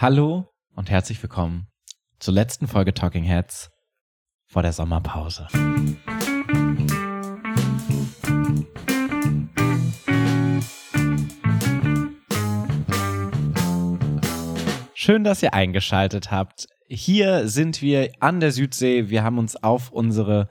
[0.00, 0.46] Hallo
[0.76, 1.66] und herzlich willkommen
[2.20, 3.72] zur letzten Folge Talking Heads
[4.46, 5.48] vor der Sommerpause.
[14.94, 16.68] Schön, dass ihr eingeschaltet habt.
[16.86, 19.08] Hier sind wir an der Südsee.
[19.08, 20.48] Wir haben uns auf unsere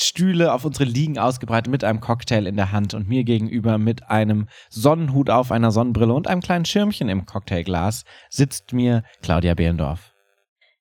[0.00, 4.10] Stühle auf unsere Liegen ausgebreitet mit einem Cocktail in der Hand und mir gegenüber mit
[4.10, 10.14] einem Sonnenhut auf einer Sonnenbrille und einem kleinen Schirmchen im Cocktailglas sitzt mir Claudia Behlendorf.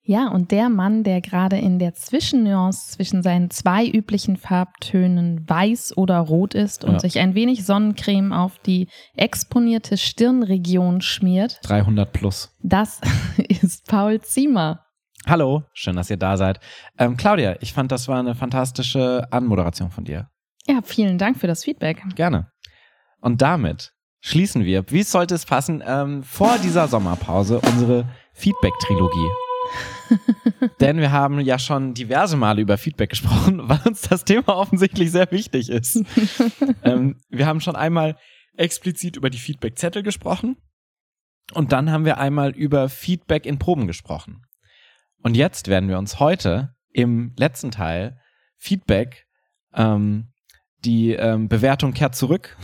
[0.06, 5.96] Ja, und der Mann, der gerade in der Zwischennuance zwischen seinen zwei üblichen Farbtönen weiß
[5.96, 7.00] oder rot ist und ja.
[7.00, 11.60] sich ein wenig Sonnencreme auf die exponierte Stirnregion schmiert.
[11.64, 12.54] 300 plus.
[12.62, 13.00] Das
[13.48, 14.83] ist Paul Ziemer.
[15.26, 16.60] Hallo, schön, dass ihr da seid.
[16.98, 20.30] Ähm, Claudia, ich fand, das war eine fantastische Anmoderation von dir.
[20.68, 22.04] Ja, vielen Dank für das Feedback.
[22.16, 22.52] Gerne.
[23.22, 29.30] Und damit schließen wir, wie sollte es passen, ähm, vor dieser Sommerpause unsere Feedback-Trilogie.
[30.82, 35.12] Denn wir haben ja schon diverse Male über Feedback gesprochen, weil uns das Thema offensichtlich
[35.12, 36.04] sehr wichtig ist.
[36.84, 38.18] ähm, wir haben schon einmal
[38.58, 40.58] explizit über die Feedback-Zettel gesprochen
[41.54, 44.42] und dann haben wir einmal über Feedback in Proben gesprochen.
[45.24, 48.20] Und jetzt werden wir uns heute im letzten Teil
[48.58, 49.26] Feedback,
[49.74, 50.34] ähm,
[50.84, 52.58] die ähm, Bewertung kehrt zurück,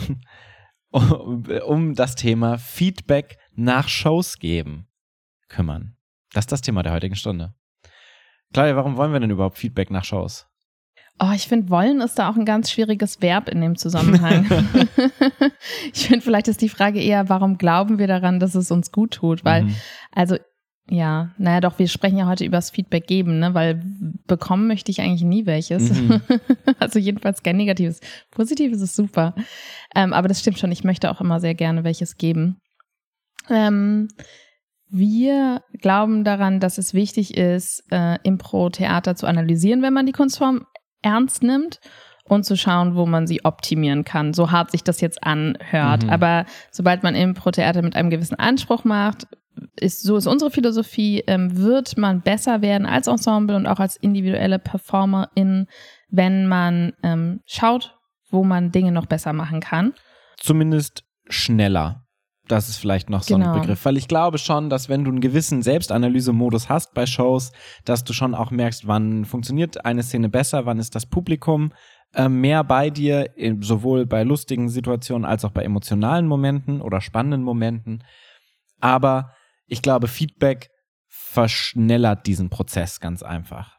[0.91, 4.87] um, um das Thema Feedback nach Shows geben
[5.47, 5.95] kümmern.
[6.33, 7.53] Das ist das Thema der heutigen Stunde.
[8.53, 10.45] Claudia, warum wollen wir denn überhaupt Feedback nach Shows?
[11.21, 14.45] Oh, ich finde, wollen ist da auch ein ganz schwieriges Verb in dem Zusammenhang.
[15.93, 19.11] ich finde, vielleicht ist die Frage eher, warum glauben wir daran, dass es uns gut
[19.11, 19.45] tut?
[19.45, 19.75] Weil, mhm.
[20.13, 20.37] also
[20.89, 23.53] ja, naja, doch, wir sprechen ja heute über das Feedback geben, ne?
[23.53, 23.81] weil
[24.25, 25.91] bekommen möchte ich eigentlich nie welches.
[25.91, 26.21] Mhm.
[26.79, 27.99] also jedenfalls kein negatives.
[28.31, 29.35] Positives ist super.
[29.95, 32.59] Ähm, aber das stimmt schon, ich möchte auch immer sehr gerne welches geben.
[33.49, 34.07] Ähm,
[34.89, 40.65] wir glauben daran, dass es wichtig ist, äh, Impro-Theater zu analysieren, wenn man die Kunstform
[41.03, 41.79] ernst nimmt
[42.31, 46.03] und zu schauen, wo man sie optimieren kann, so hart sich das jetzt anhört.
[46.03, 46.09] Mhm.
[46.09, 49.27] Aber sobald man Impro-Theater mit einem gewissen Anspruch macht,
[49.75, 53.97] ist, so ist unsere Philosophie, ähm, wird man besser werden als Ensemble und auch als
[53.97, 55.67] individuelle Performerin,
[56.09, 57.97] wenn man ähm, schaut,
[58.29, 59.93] wo man Dinge noch besser machen kann.
[60.37, 62.05] Zumindest schneller.
[62.47, 63.53] Das ist vielleicht noch so genau.
[63.53, 67.51] ein Begriff, weil ich glaube schon, dass wenn du einen gewissen Selbstanalysemodus hast bei Shows,
[67.85, 71.71] dass du schon auch merkst, wann funktioniert eine Szene besser, wann ist das Publikum
[72.13, 73.31] äh, mehr bei dir,
[73.61, 78.03] sowohl bei lustigen Situationen als auch bei emotionalen Momenten oder spannenden Momenten.
[78.79, 79.33] Aber
[79.67, 80.69] ich glaube, Feedback
[81.07, 83.77] verschnellert diesen Prozess ganz einfach.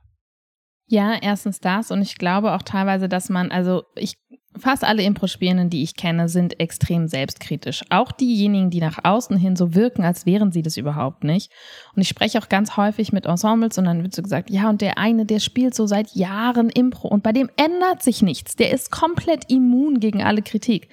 [0.87, 4.17] Ja, erstens das und ich glaube auch teilweise, dass man, also ich
[4.59, 7.85] Fast alle Impro-Spielenden, die ich kenne, sind extrem selbstkritisch.
[7.89, 11.53] Auch diejenigen, die nach außen hin so wirken, als wären sie das überhaupt nicht.
[11.95, 14.81] Und ich spreche auch ganz häufig mit Ensembles und dann wird so gesagt, ja, und
[14.81, 18.57] der eine, der spielt so seit Jahren Impro und bei dem ändert sich nichts.
[18.57, 20.89] Der ist komplett immun gegen alle Kritik.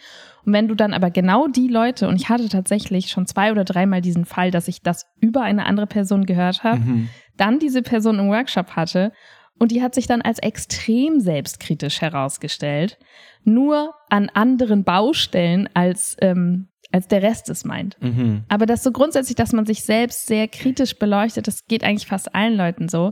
[0.46, 3.66] Und wenn du dann aber genau die Leute, und ich hatte tatsächlich schon zwei oder
[3.66, 7.10] dreimal diesen Fall, dass ich das über eine andere Person gehört habe, mhm.
[7.38, 9.12] dann diese Person im Workshop hatte
[9.60, 12.98] und die hat sich dann als extrem selbstkritisch herausgestellt,
[13.44, 17.98] nur an anderen Baustellen als, ähm, als der Rest es meint.
[18.02, 18.44] Mhm.
[18.50, 22.34] Aber das so grundsätzlich, dass man sich selbst sehr kritisch beleuchtet, das geht eigentlich fast
[22.36, 23.12] allen Leuten so.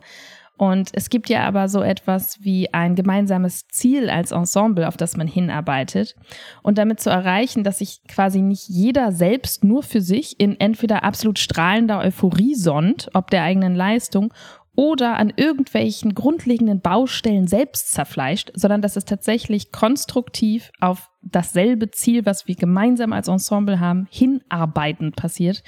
[0.58, 5.18] Und es gibt ja aber so etwas wie ein gemeinsames Ziel als Ensemble, auf das
[5.18, 6.16] man hinarbeitet.
[6.64, 11.04] Und damit zu erreichen, dass sich quasi nicht jeder selbst nur für sich in entweder
[11.04, 14.34] absolut strahlender Euphorie sonnt, ob der eigenen Leistung,
[14.76, 22.26] oder an irgendwelchen grundlegenden Baustellen selbst zerfleischt, sondern dass es tatsächlich konstruktiv auf dasselbe Ziel,
[22.26, 25.64] was wir gemeinsam als Ensemble haben, hinarbeitend passiert.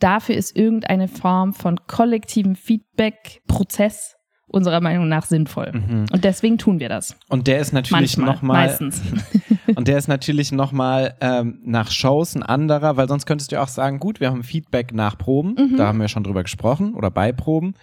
[0.00, 4.18] Dafür ist irgendeine Form von kollektivem Feedback-Prozess
[4.48, 5.72] unserer Meinung nach sinnvoll.
[5.72, 6.06] Mhm.
[6.10, 7.16] Und deswegen tun wir das.
[7.28, 8.66] Und der ist natürlich nochmal.
[8.66, 9.02] Meistens.
[9.76, 13.68] und der ist natürlich nochmal ähm, nach Shows ein anderer, weil sonst könntest du auch
[13.68, 15.76] sagen, gut, wir haben Feedback nach Proben, mhm.
[15.76, 17.74] da haben wir schon drüber gesprochen, oder bei Proben.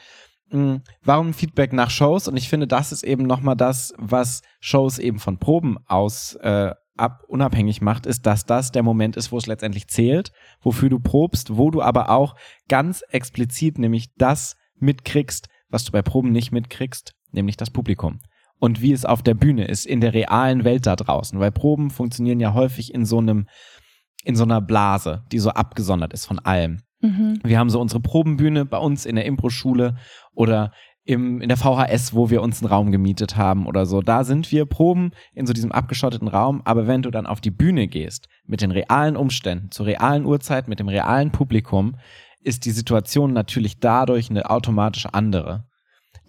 [0.55, 2.29] Hm, warum Feedback nach Shows?
[2.29, 6.71] Und ich finde, das ist eben nochmal das, was Shows eben von Proben aus äh,
[6.95, 10.31] ab unabhängig macht, ist, dass das der Moment ist, wo es letztendlich zählt,
[10.61, 12.35] wofür du probst, wo du aber auch
[12.69, 18.21] ganz explizit nämlich das mitkriegst, was du bei Proben nicht mitkriegst, nämlich das Publikum.
[18.57, 21.37] Und wie es auf der Bühne ist, in der realen Welt da draußen.
[21.37, 23.49] Weil Proben funktionieren ja häufig in so einem,
[24.23, 26.79] in so einer Blase, die so abgesondert ist von allem.
[27.01, 27.39] Mhm.
[27.43, 29.95] Wir haben so unsere Probenbühne bei uns in der Impro-Schule
[30.33, 30.71] oder
[31.05, 34.01] im, in der VHS, wo wir uns einen Raum gemietet haben oder so.
[34.01, 36.61] Da sind wir Proben in so diesem abgeschotteten Raum.
[36.65, 40.67] Aber wenn du dann auf die Bühne gehst, mit den realen Umständen, zur realen Uhrzeit,
[40.67, 41.97] mit dem realen Publikum,
[42.41, 45.65] ist die Situation natürlich dadurch eine automatisch andere,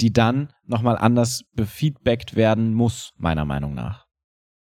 [0.01, 4.06] die dann nochmal anders befeedbackt werden muss, meiner Meinung nach.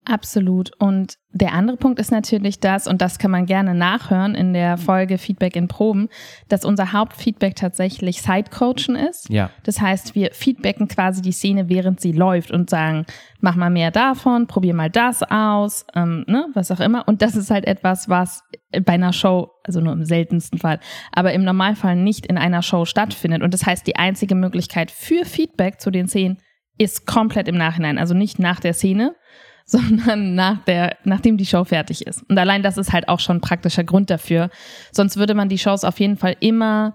[0.06, 0.72] Absolut.
[0.78, 4.78] Und der andere Punkt ist natürlich das, und das kann man gerne nachhören in der
[4.78, 6.08] Folge Feedback in Proben,
[6.48, 9.28] dass unser Hauptfeedback tatsächlich Sidecoachen ist.
[9.28, 9.50] Ja.
[9.62, 13.04] Das heißt, wir feedbacken quasi die Szene, während sie läuft und sagen,
[13.40, 17.06] mach mal mehr davon, probier mal das aus, ähm, ne, was auch immer.
[17.06, 18.42] Und das ist halt etwas, was
[18.72, 20.80] bei einer Show, also nur im seltensten Fall,
[21.12, 23.42] aber im Normalfall nicht in einer Show stattfindet.
[23.42, 26.38] Und das heißt, die einzige Möglichkeit für Feedback zu den Szenen
[26.78, 29.14] ist komplett im Nachhinein, also nicht nach der Szene,
[29.64, 32.22] sondern nach der, nachdem die Show fertig ist.
[32.28, 34.50] Und allein das ist halt auch schon ein praktischer Grund dafür.
[34.92, 36.94] Sonst würde man die Shows auf jeden Fall immer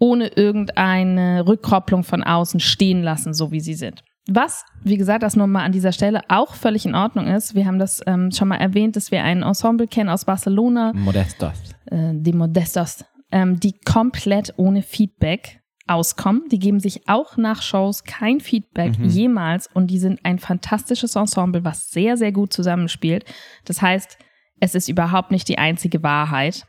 [0.00, 4.02] ohne irgendeine Rückkopplung von außen stehen lassen, so wie sie sind.
[4.30, 7.54] Was, wie gesagt, das nur mal an dieser Stelle auch völlig in Ordnung ist.
[7.54, 10.92] Wir haben das ähm, schon mal erwähnt, dass wir ein Ensemble kennen aus Barcelona.
[10.94, 11.74] Modestos.
[11.86, 13.04] Äh, die Modestos.
[13.32, 16.44] Ähm, die komplett ohne Feedback auskommen.
[16.50, 19.08] Die geben sich auch nach Shows kein Feedback Mhm.
[19.08, 23.24] jemals und die sind ein fantastisches Ensemble, was sehr, sehr gut zusammenspielt.
[23.64, 24.18] Das heißt,
[24.60, 26.66] es ist überhaupt nicht die einzige Wahrheit.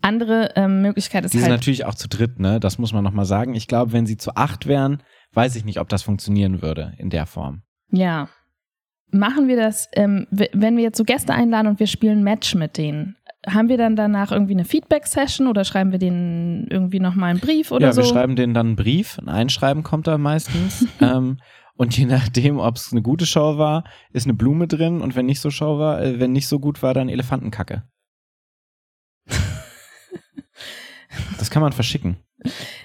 [0.00, 2.58] Andere ähm, Möglichkeit ist Die sind halt, natürlich auch zu dritt, ne?
[2.60, 3.54] Das muss man nochmal sagen.
[3.54, 7.10] Ich glaube, wenn sie zu acht wären, weiß ich nicht, ob das funktionieren würde in
[7.10, 7.62] der Form.
[7.90, 8.28] ja,
[9.14, 12.54] machen wir das, ähm, wenn wir jetzt so Gäste einladen und wir spielen ein Match
[12.54, 13.16] mit denen,
[13.46, 17.72] haben wir dann danach irgendwie eine Feedback-Session oder schreiben wir denen irgendwie nochmal einen Brief
[17.72, 18.02] oder ja, so?
[18.02, 20.86] wir schreiben denen dann einen Brief, ein Einschreiben kommt da meistens.
[21.00, 21.38] ähm,
[21.74, 25.26] und je nachdem, ob es eine gute Show war, ist eine Blume drin und wenn
[25.26, 27.84] nicht so Show war, äh, wenn nicht so gut war, dann Elefantenkacke.
[31.38, 32.16] Das kann man verschicken.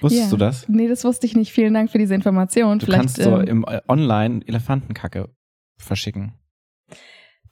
[0.00, 0.30] Wusstest Ja.
[0.30, 0.68] du das?
[0.68, 1.52] Nee, das wusste ich nicht.
[1.52, 2.78] Vielen Dank für diese Information.
[2.78, 5.30] Du Vielleicht, kannst so ähm, im äh, Online Elefantenkacke
[5.78, 6.37] verschicken.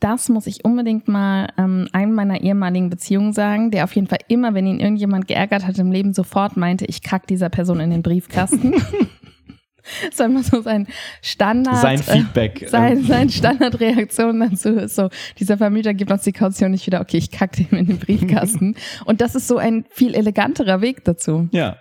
[0.01, 4.19] Das muss ich unbedingt mal ähm, einem meiner ehemaligen Beziehungen sagen, der auf jeden Fall
[4.29, 7.91] immer, wenn ihn irgendjemand geärgert hat im Leben, sofort meinte, ich kack dieser Person in
[7.91, 8.73] den Briefkasten.
[10.09, 10.87] das war immer so sein
[11.23, 11.77] Standard.
[11.79, 12.67] Sein äh, Feedback.
[12.71, 15.09] Sein, ähm, sein Standardreaktion dazu ist so,
[15.39, 18.75] dieser Vermieter gibt uns die Kaution nicht wieder, okay, ich kack dem in den Briefkasten.
[19.07, 21.49] Und das ist so ein viel eleganterer Weg dazu.
[21.53, 21.77] ja.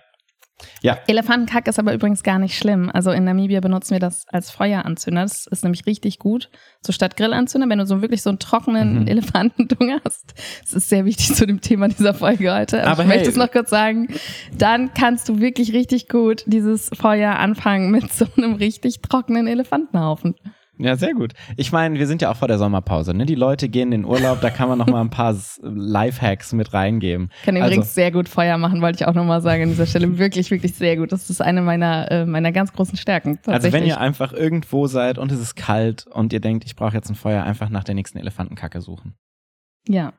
[0.82, 2.90] Ja, Elefantenkack ist aber übrigens gar nicht schlimm.
[2.92, 5.22] Also in Namibia benutzen wir das als Feueranzünder.
[5.22, 6.48] Das ist nämlich richtig gut.
[6.80, 9.06] So statt Grillanzünder, wenn du so wirklich so einen trockenen Mhm.
[9.08, 10.34] Elefantendung hast.
[10.62, 12.82] Das ist sehr wichtig zu dem Thema dieser Folge heute.
[12.82, 13.16] Aber, Aber ich hey.
[13.18, 14.08] möchte es noch kurz sagen.
[14.56, 20.34] Dann kannst du wirklich richtig gut dieses Feuer anfangen mit so einem richtig trockenen Elefantenhaufen.
[20.78, 21.32] Ja, sehr gut.
[21.56, 23.14] Ich meine, wir sind ja auch vor der Sommerpause.
[23.14, 23.24] Ne?
[23.24, 26.72] Die Leute gehen in den Urlaub, da kann man noch mal ein paar Lifehacks mit
[26.74, 27.30] reingeben.
[27.44, 30.18] Kann Also- übrigens sehr gut Feuer machen, wollte ich auch nochmal sagen an dieser Stelle.
[30.18, 31.12] Wirklich, wirklich sehr gut.
[31.12, 33.38] Das ist eine meiner, äh, meiner ganz großen Stärken.
[33.46, 36.94] Also wenn ihr einfach irgendwo seid und es ist kalt und ihr denkt, ich brauche
[36.94, 39.14] jetzt ein Feuer, einfach nach der nächsten Elefantenkacke suchen.
[39.88, 40.12] Ja.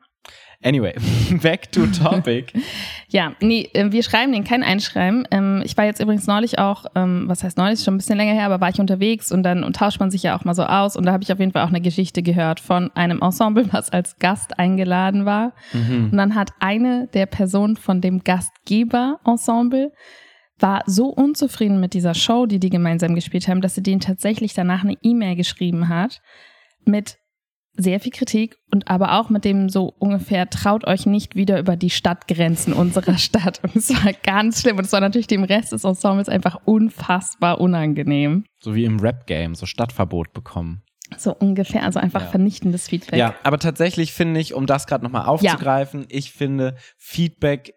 [0.62, 0.94] Anyway,
[1.42, 2.52] back to topic.
[3.10, 5.26] Ja, nee, äh, wir schreiben den kein Einschreiben.
[5.30, 8.34] Ähm, ich war jetzt übrigens neulich auch, ähm, was heißt neulich, schon ein bisschen länger
[8.34, 10.64] her, aber war ich unterwegs und dann und tauscht man sich ja auch mal so
[10.64, 13.66] aus und da habe ich auf jeden Fall auch eine Geschichte gehört von einem Ensemble,
[13.72, 15.54] was als Gast eingeladen war.
[15.72, 16.10] mhm.
[16.12, 19.92] Und dann hat eine der Personen von dem Gastgeber-Ensemble
[20.58, 24.52] war so unzufrieden mit dieser Show, die die gemeinsam gespielt haben, dass sie denen tatsächlich
[24.52, 26.20] danach eine E-Mail geschrieben hat
[26.84, 27.16] mit
[27.80, 31.76] sehr viel Kritik und aber auch mit dem so ungefähr, traut euch nicht wieder über
[31.76, 33.60] die Stadtgrenzen unserer Stadt.
[33.62, 34.76] Und es war ganz schlimm.
[34.78, 38.44] Und es war natürlich dem Rest des Ensembles einfach unfassbar unangenehm.
[38.60, 40.82] So wie im Rap-Game, so Stadtverbot bekommen.
[41.16, 42.26] So ungefähr, also einfach Ja.
[42.26, 43.18] vernichtendes Feedback.
[43.18, 47.72] Ja, aber tatsächlich finde ich, um das gerade nochmal aufzugreifen, ich finde Feedback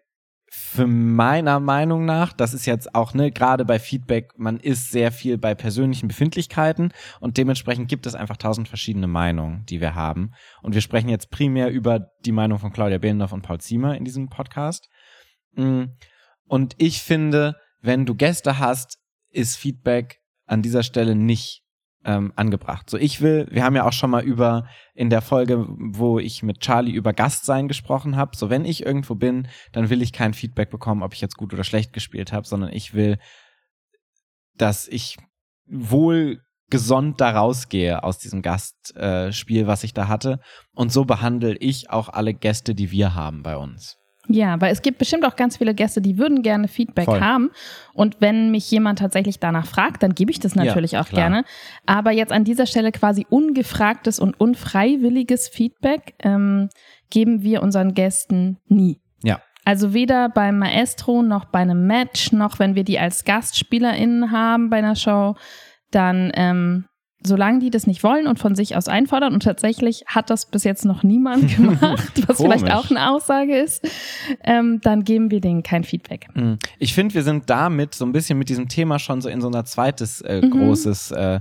[0.72, 5.12] für meiner Meinung nach, das ist jetzt auch, ne, gerade bei Feedback, man ist sehr
[5.12, 10.30] viel bei persönlichen Befindlichkeiten und dementsprechend gibt es einfach tausend verschiedene Meinungen, die wir haben.
[10.62, 14.04] Und wir sprechen jetzt primär über die Meinung von Claudia Behlendorf und Paul Ziemer in
[14.06, 14.88] diesem Podcast.
[15.56, 15.84] Mm.
[16.46, 18.96] Und ich finde, wenn du Gäste hast,
[19.28, 21.62] ist Feedback an dieser Stelle nicht
[22.04, 22.90] ähm, angebracht.
[22.90, 26.42] So, ich will, wir haben ja auch schon mal über in der Folge, wo ich
[26.42, 28.36] mit Charlie über Gastsein gesprochen habe.
[28.36, 31.52] So, wenn ich irgendwo bin, dann will ich kein Feedback bekommen, ob ich jetzt gut
[31.52, 33.18] oder schlecht gespielt habe, sondern ich will,
[34.56, 35.16] dass ich
[35.66, 36.40] wohl
[36.70, 40.40] gesund da rausgehe aus diesem Gastspiel, äh, was ich da hatte.
[40.74, 43.98] Und so behandle ich auch alle Gäste, die wir haben bei uns.
[44.28, 47.20] Ja, weil es gibt bestimmt auch ganz viele Gäste, die würden gerne Feedback Voll.
[47.20, 47.50] haben.
[47.92, 51.22] Und wenn mich jemand tatsächlich danach fragt, dann gebe ich das natürlich auch klar.
[51.22, 51.44] gerne.
[51.86, 56.68] Aber jetzt an dieser Stelle quasi ungefragtes und unfreiwilliges Feedback ähm,
[57.10, 59.00] geben wir unseren Gästen nie.
[59.24, 59.40] Ja.
[59.64, 64.70] Also weder beim Maestro noch bei einem Match, noch wenn wir die als GastspielerInnen haben
[64.70, 65.34] bei einer Show,
[65.90, 66.86] dann ähm,
[67.24, 70.64] solange die das nicht wollen und von sich aus einfordern, und tatsächlich hat das bis
[70.64, 73.88] jetzt noch niemand gemacht, was vielleicht auch eine Aussage ist,
[74.44, 76.26] ähm, dann geben wir denen kein Feedback.
[76.34, 76.58] Hm.
[76.78, 79.50] Ich finde, wir sind damit so ein bisschen mit diesem Thema schon so in so
[79.50, 80.50] ein zweites äh, mhm.
[80.50, 81.40] großes äh,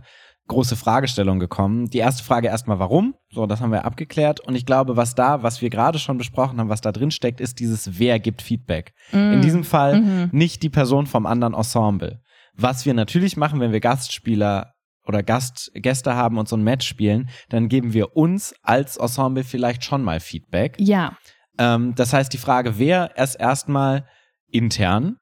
[0.52, 1.90] große Fragestellung gekommen.
[1.90, 3.16] Die erste Frage erstmal, warum?
[3.32, 4.42] So, das haben wir abgeklärt.
[4.42, 7.40] Und ich glaube, was da, was wir gerade schon besprochen haben, was da drin steckt,
[7.40, 8.94] ist dieses, wer gibt Feedback.
[9.14, 9.34] Mm.
[9.34, 10.30] In diesem Fall mhm.
[10.34, 12.20] nicht die Person vom anderen Ensemble.
[12.54, 14.71] Was wir natürlich machen, wenn wir Gastspieler
[15.06, 19.44] oder Gast, Gäste haben und so ein Match spielen, dann geben wir uns als Ensemble
[19.44, 20.76] vielleicht schon mal Feedback.
[20.80, 21.18] Ja.
[21.58, 24.06] Ähm, das heißt, die Frage, wer erst erstmal
[24.48, 25.18] intern,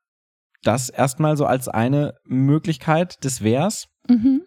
[0.64, 3.88] das erstmal so als eine Möglichkeit des Wers.
[4.08, 4.42] Mhm.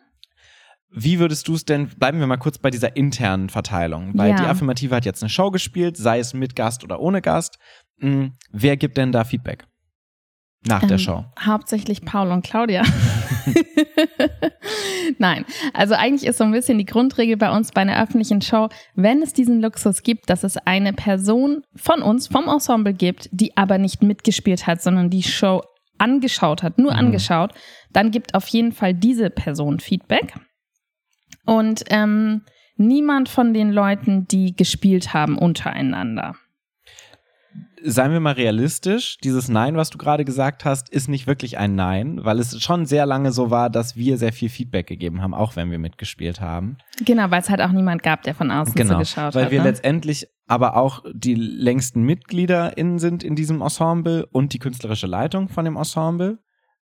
[0.94, 4.36] Wie würdest du es denn, bleiben wir mal kurz bei dieser internen Verteilung, weil ja.
[4.36, 7.58] die Affirmative hat jetzt eine Show gespielt, sei es mit Gast oder ohne Gast.
[7.98, 9.64] Hm, wer gibt denn da Feedback?
[10.66, 11.24] Nach ähm, der Show.
[11.40, 12.82] Hauptsächlich Paul und Claudia.
[15.18, 18.68] Nein, also eigentlich ist so ein bisschen die Grundregel bei uns bei einer öffentlichen Show,
[18.94, 23.56] wenn es diesen Luxus gibt, dass es eine Person von uns, vom Ensemble gibt, die
[23.56, 25.62] aber nicht mitgespielt hat, sondern die Show
[25.98, 26.98] angeschaut hat, nur mhm.
[26.98, 27.52] angeschaut,
[27.92, 30.34] dann gibt auf jeden Fall diese Person Feedback.
[31.44, 32.42] Und ähm,
[32.76, 36.36] niemand von den Leuten, die gespielt haben, untereinander.
[37.84, 41.74] Seien wir mal realistisch, dieses Nein, was du gerade gesagt hast, ist nicht wirklich ein
[41.74, 45.34] Nein, weil es schon sehr lange so war, dass wir sehr viel Feedback gegeben haben,
[45.34, 46.78] auch wenn wir mitgespielt haben.
[47.04, 49.50] Genau, weil es halt auch niemand gab, der von außen genau, zugeschaut weil hat.
[49.50, 49.68] Weil wir ne?
[49.68, 55.64] letztendlich aber auch die längsten MitgliederInnen sind in diesem Ensemble und die künstlerische Leitung von
[55.64, 56.38] dem Ensemble.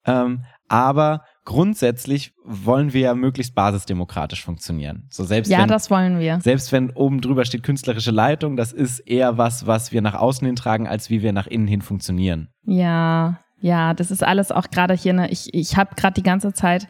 [0.05, 5.07] Ähm, aber grundsätzlich wollen wir ja möglichst basisdemokratisch funktionieren.
[5.10, 6.39] So selbst ja, wenn, das wollen wir.
[6.41, 10.45] Selbst wenn oben drüber steht künstlerische Leitung, das ist eher was, was wir nach außen
[10.45, 12.50] hin tragen, als wie wir nach innen hin funktionieren.
[12.63, 15.13] Ja, ja, das ist alles auch gerade hier.
[15.13, 16.88] Ne, ich ich habe gerade die ganze Zeit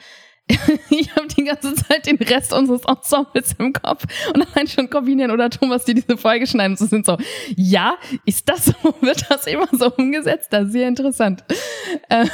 [0.89, 5.31] ich habe die ganze Zeit den Rest unseres Ensembles im Kopf und allein schon Corbinian
[5.31, 7.17] oder Thomas, die diese Folge schneiden, so sind so,
[7.55, 10.51] ja, ist das so, wird das immer so umgesetzt?
[10.51, 11.43] Das ist sehr interessant.
[12.09, 12.29] Ähm,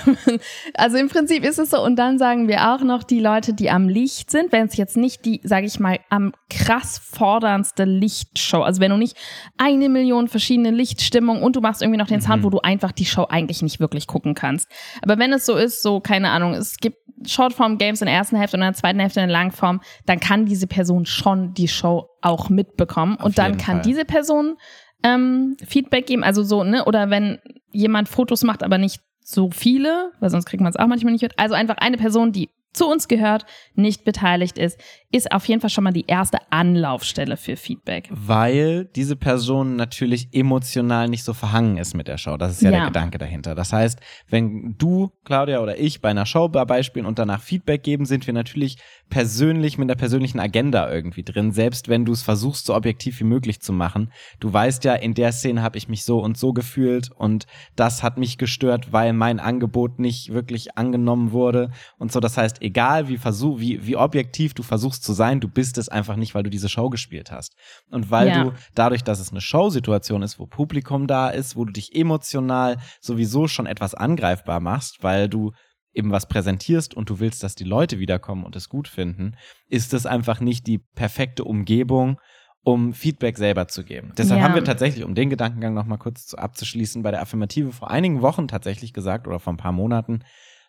[0.73, 3.69] also im Prinzip ist es so und dann sagen wir auch noch die Leute, die
[3.69, 8.61] am Licht sind, wenn es jetzt nicht die, sage ich mal, am krass forderndste Lichtshow,
[8.61, 9.17] also wenn du nicht
[9.57, 12.45] eine Million verschiedene Lichtstimmungen und du machst irgendwie noch den Sound, mhm.
[12.45, 14.69] wo du einfach die Show eigentlich nicht wirklich gucken kannst.
[15.01, 18.57] Aber wenn es so ist, so keine Ahnung, es gibt Shortform-Games in der ersten Hälfte
[18.57, 22.07] und in der zweiten Hälfte in der Langform, dann kann diese Person schon die Show
[22.21, 23.17] auch mitbekommen.
[23.19, 23.83] Auf und dann kann Fall.
[23.83, 24.57] diese Person
[25.03, 26.23] ähm, Feedback geben.
[26.23, 26.85] Also so, ne?
[26.85, 27.39] Oder wenn
[27.71, 31.21] jemand Fotos macht, aber nicht so viele, weil sonst kriegt man es auch manchmal nicht
[31.21, 31.37] mit.
[31.37, 33.45] Also einfach eine Person, die zu uns gehört,
[33.75, 38.09] nicht beteiligt ist, ist auf jeden Fall schon mal die erste Anlaufstelle für Feedback.
[38.11, 42.35] Weil diese Person natürlich emotional nicht so verhangen ist mit der Show.
[42.35, 42.77] Das ist ja, ja.
[42.77, 43.55] der Gedanke dahinter.
[43.55, 48.05] Das heißt, wenn du, Claudia oder ich bei einer Show beispielen und danach Feedback geben,
[48.05, 48.77] sind wir natürlich
[49.09, 53.25] persönlich mit einer persönlichen Agenda irgendwie drin, selbst wenn du es versuchst, so objektiv wie
[53.25, 54.11] möglich zu machen.
[54.41, 57.45] Du weißt ja, in der Szene habe ich mich so und so gefühlt und
[57.77, 62.19] das hat mich gestört, weil mein Angebot nicht wirklich angenommen wurde und so.
[62.19, 65.89] Das heißt, egal wie versuch, wie, wie objektiv du versuchst zu sein, du bist es
[65.89, 67.55] einfach nicht, weil du diese Show gespielt hast.
[67.89, 68.43] Und weil ja.
[68.43, 72.77] du dadurch, dass es eine Showsituation ist, wo Publikum da ist, wo du dich emotional
[73.01, 75.51] sowieso schon etwas angreifbar machst, weil du
[75.93, 79.35] eben was präsentierst und du willst, dass die Leute wiederkommen und es gut finden,
[79.67, 82.19] ist es einfach nicht die perfekte Umgebung,
[82.63, 84.11] um Feedback selber zu geben.
[84.17, 84.45] Deshalb ja.
[84.45, 88.47] haben wir tatsächlich, um den Gedankengang nochmal kurz abzuschließen, bei der Affirmative vor einigen Wochen
[88.47, 90.23] tatsächlich gesagt oder vor ein paar Monaten,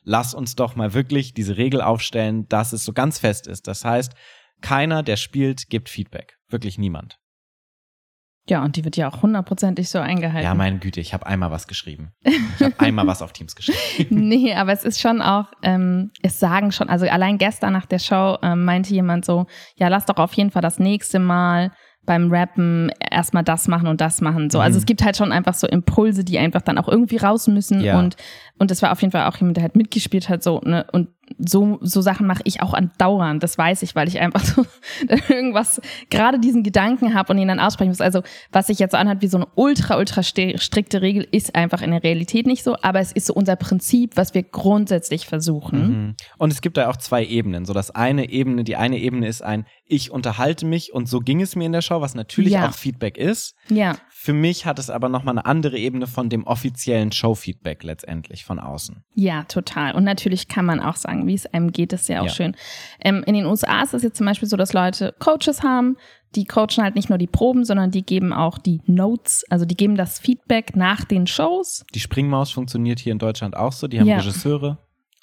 [0.08, 3.68] lass uns doch mal wirklich diese Regel aufstellen, dass es so ganz fest ist.
[3.68, 4.14] Das heißt,
[4.62, 6.38] keiner, der spielt, gibt Feedback.
[6.48, 7.18] Wirklich niemand.
[8.48, 10.42] Ja, und die wird ja auch hundertprozentig so eingehalten.
[10.42, 12.12] Ja, meine Güte, ich habe einmal was geschrieben.
[12.22, 14.08] Ich habe einmal was auf Teams geschrieben.
[14.28, 17.98] nee, aber es ist schon auch, ähm, es sagen schon, also allein gestern nach der
[17.98, 19.46] Show ähm, meinte jemand so,
[19.76, 21.72] ja, lass doch auf jeden Fall das nächste Mal
[22.08, 24.48] beim Rappen erstmal das machen und das machen.
[24.48, 24.60] So.
[24.60, 24.78] Also mhm.
[24.78, 27.82] es gibt halt schon einfach so Impulse, die einfach dann auch irgendwie raus müssen.
[27.82, 27.98] Ja.
[27.98, 28.16] Und,
[28.58, 31.08] und das war auf jeden Fall auch jemand, der halt mitgespielt hat, so, ne, und
[31.38, 33.42] so, so Sachen mache ich auch andauernd.
[33.42, 34.64] Das weiß ich, weil ich einfach so
[35.28, 35.80] irgendwas,
[36.10, 38.00] gerade diesen Gedanken habe und ihn dann aussprechen muss.
[38.00, 41.82] Also, was sich jetzt so anhört wie so eine ultra, ultra strikte Regel, ist einfach
[41.82, 42.76] in der Realität nicht so.
[42.82, 45.78] Aber es ist so unser Prinzip, was wir grundsätzlich versuchen.
[45.80, 46.14] Mhm.
[46.38, 47.64] Und es gibt da auch zwei Ebenen.
[47.64, 51.40] So, das eine Ebene, die eine Ebene ist ein, ich unterhalte mich und so ging
[51.40, 52.68] es mir in der Show, was natürlich ja.
[52.68, 53.54] auch Feedback ist.
[53.68, 53.96] Ja.
[54.10, 58.58] Für mich hat es aber nochmal eine andere Ebene von dem offiziellen Show-Feedback letztendlich von
[58.58, 59.02] außen.
[59.14, 59.94] Ja, total.
[59.94, 62.30] Und natürlich kann man auch sagen, wie es einem geht, ist ja auch ja.
[62.30, 62.56] schön.
[63.00, 65.96] Ähm, in den USA ist es jetzt zum Beispiel so, dass Leute Coaches haben,
[66.34, 69.76] die coachen halt nicht nur die Proben, sondern die geben auch die Notes, also die
[69.76, 71.84] geben das Feedback nach den Shows.
[71.94, 74.18] Die Springmaus funktioniert hier in Deutschland auch so, die haben ja.
[74.18, 74.78] Regisseure.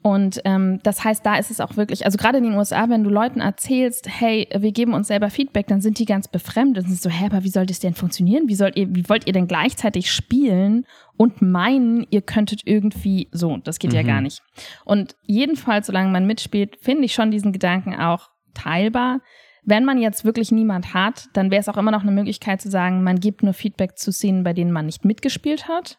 [0.05, 3.03] Und ähm, das heißt, da ist es auch wirklich, also gerade in den USA, wenn
[3.03, 6.91] du Leuten erzählst, hey, wir geben uns selber Feedback, dann sind die ganz befremdet und
[6.91, 8.47] sind so, hä, aber wie soll das denn funktionieren?
[8.47, 10.85] Wie sollt ihr, wie wollt ihr denn gleichzeitig spielen
[11.17, 13.57] und meinen, ihr könntet irgendwie so?
[13.63, 13.97] Das geht mhm.
[13.97, 14.43] ja gar nicht.
[14.85, 19.21] Und jedenfalls, solange man mitspielt, finde ich schon diesen Gedanken auch teilbar.
[19.63, 22.69] Wenn man jetzt wirklich niemand hat, dann wäre es auch immer noch eine Möglichkeit zu
[22.69, 25.97] sagen, man gibt nur Feedback zu Szenen, bei denen man nicht mitgespielt hat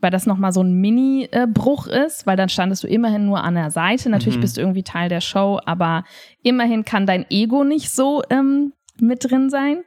[0.00, 3.70] weil das nochmal so ein Mini-Bruch ist, weil dann standest du immerhin nur an der
[3.70, 4.10] Seite.
[4.10, 4.42] Natürlich mhm.
[4.42, 6.04] bist du irgendwie Teil der Show, aber
[6.42, 9.82] immerhin kann dein Ego nicht so ähm, mit drin sein.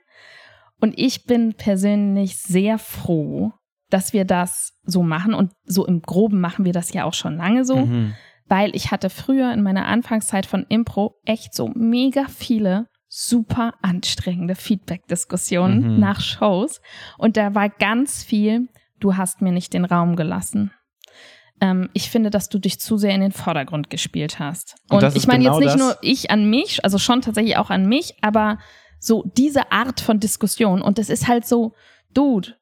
[0.81, 3.53] Und ich bin persönlich sehr froh,
[3.89, 5.33] dass wir das so machen.
[5.33, 8.13] Und so im Groben machen wir das ja auch schon lange so, mhm.
[8.47, 14.55] weil ich hatte früher in meiner Anfangszeit von Impro echt so mega viele super anstrengende
[14.55, 15.99] Feedback-Diskussionen mhm.
[15.99, 16.81] nach Shows.
[17.17, 18.69] Und da war ganz viel,
[19.01, 20.71] du hast mir nicht den Raum gelassen.
[21.59, 24.75] Ähm, ich finde, dass du dich zu sehr in den Vordergrund gespielt hast.
[24.89, 27.69] Und, Und ich meine genau jetzt nicht nur ich an mich, also schon tatsächlich auch
[27.69, 28.57] an mich, aber
[28.99, 30.81] so diese Art von Diskussion.
[30.81, 31.73] Und das ist halt so,
[32.13, 32.55] Dude,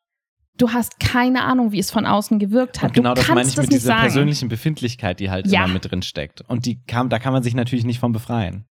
[0.57, 2.89] du hast keine Ahnung, wie es von außen gewirkt hat.
[2.89, 4.01] Und genau du das meine ich mit dieser sagen.
[4.01, 5.63] persönlichen Befindlichkeit, die halt ja.
[5.63, 6.41] immer mit drin steckt.
[6.41, 8.65] Und die kam, da kann man sich natürlich nicht von befreien.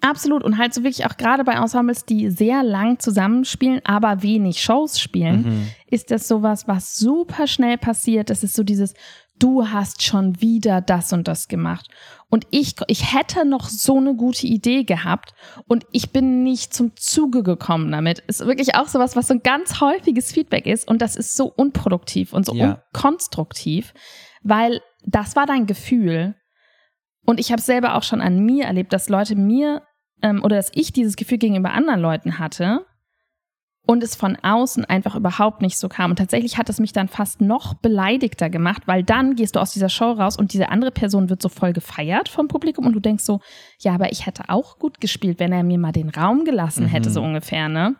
[0.00, 0.44] Absolut.
[0.44, 5.00] Und halt so wirklich auch gerade bei Ensembles, die sehr lang zusammenspielen, aber wenig Shows
[5.00, 5.68] spielen, mhm.
[5.86, 8.30] ist das sowas, was super schnell passiert.
[8.30, 8.94] Das ist so dieses,
[9.38, 11.88] du hast schon wieder das und das gemacht.
[12.30, 15.32] Und ich, ich hätte noch so eine gute Idee gehabt
[15.66, 18.20] und ich bin nicht zum Zuge gekommen damit.
[18.20, 21.46] Ist wirklich auch sowas, was so ein ganz häufiges Feedback ist und das ist so
[21.46, 22.82] unproduktiv und so ja.
[22.92, 23.94] unkonstruktiv,
[24.42, 26.34] weil das war dein Gefühl.
[27.24, 29.82] Und ich habe selber auch schon an mir erlebt, dass Leute mir
[30.22, 32.84] ähm, oder dass ich dieses Gefühl gegenüber anderen Leuten hatte
[33.88, 36.10] und es von außen einfach überhaupt nicht so kam.
[36.10, 39.72] Und tatsächlich hat es mich dann fast noch beleidigter gemacht, weil dann gehst du aus
[39.72, 43.00] dieser Show raus und diese andere Person wird so voll gefeiert vom Publikum und du
[43.00, 43.40] denkst so,
[43.80, 47.08] ja, aber ich hätte auch gut gespielt, wenn er mir mal den Raum gelassen hätte,
[47.08, 47.14] mhm.
[47.14, 47.96] so ungefähr, ne?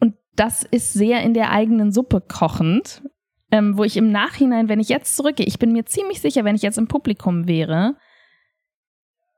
[0.00, 3.02] Und das ist sehr in der eigenen Suppe kochend,
[3.50, 6.56] ähm, wo ich im Nachhinein, wenn ich jetzt zurückgehe, ich bin mir ziemlich sicher, wenn
[6.56, 7.96] ich jetzt im Publikum wäre,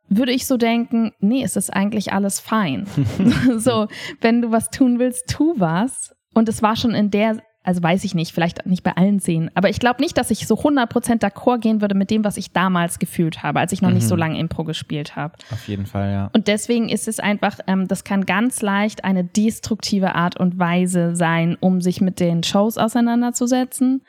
[0.08, 2.86] würde ich so denken, nee, es ist eigentlich alles fein.
[3.56, 3.88] so,
[4.20, 6.14] wenn du was tun willst, tu was.
[6.34, 9.50] Und es war schon in der, also weiß ich nicht, vielleicht nicht bei allen Szenen,
[9.54, 12.52] aber ich glaube nicht, dass ich so 100% d'accord gehen würde mit dem, was ich
[12.52, 13.96] damals gefühlt habe, als ich noch mhm.
[13.96, 14.20] nicht so mhm.
[14.20, 15.34] lange Impro gespielt habe.
[15.50, 16.30] Auf jeden Fall, ja.
[16.32, 21.14] Und deswegen ist es einfach, ähm, das kann ganz leicht eine destruktive Art und Weise
[21.14, 24.02] sein, um sich mit den Shows auseinanderzusetzen,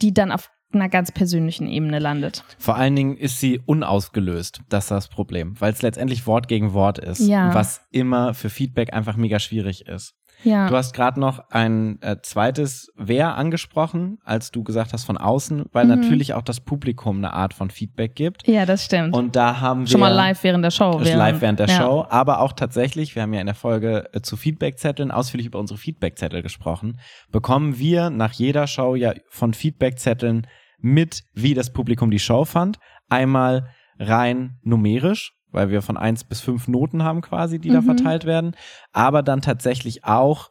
[0.00, 2.44] die dann auf einer ganz persönlichen Ebene landet.
[2.58, 4.60] Vor allen Dingen ist sie unausgelöst.
[4.68, 7.54] Das ist das Problem, weil es letztendlich Wort gegen Wort ist, ja.
[7.54, 10.14] was immer für Feedback einfach mega schwierig ist.
[10.44, 10.68] Ja.
[10.68, 15.66] Du hast gerade noch ein äh, zweites Wer angesprochen, als du gesagt hast von außen,
[15.72, 16.00] weil mhm.
[16.00, 18.46] natürlich auch das Publikum eine Art von Feedback gibt.
[18.46, 19.14] Ja, das stimmt.
[19.14, 21.76] Und da haben wir schon mal live während der Show, während, live während der ja.
[21.76, 25.58] Show, aber auch tatsächlich, wir haben ja in der Folge äh, zu Feedbackzetteln ausführlich über
[25.58, 30.46] unsere Feedbackzettel gesprochen, bekommen wir nach jeder Show ja von Feedbackzetteln
[30.80, 32.78] mit, wie das Publikum die Show fand.
[33.08, 37.74] Einmal rein numerisch, weil wir von eins bis fünf Noten haben quasi, die mhm.
[37.74, 38.56] da verteilt werden,
[38.92, 40.50] aber dann tatsächlich auch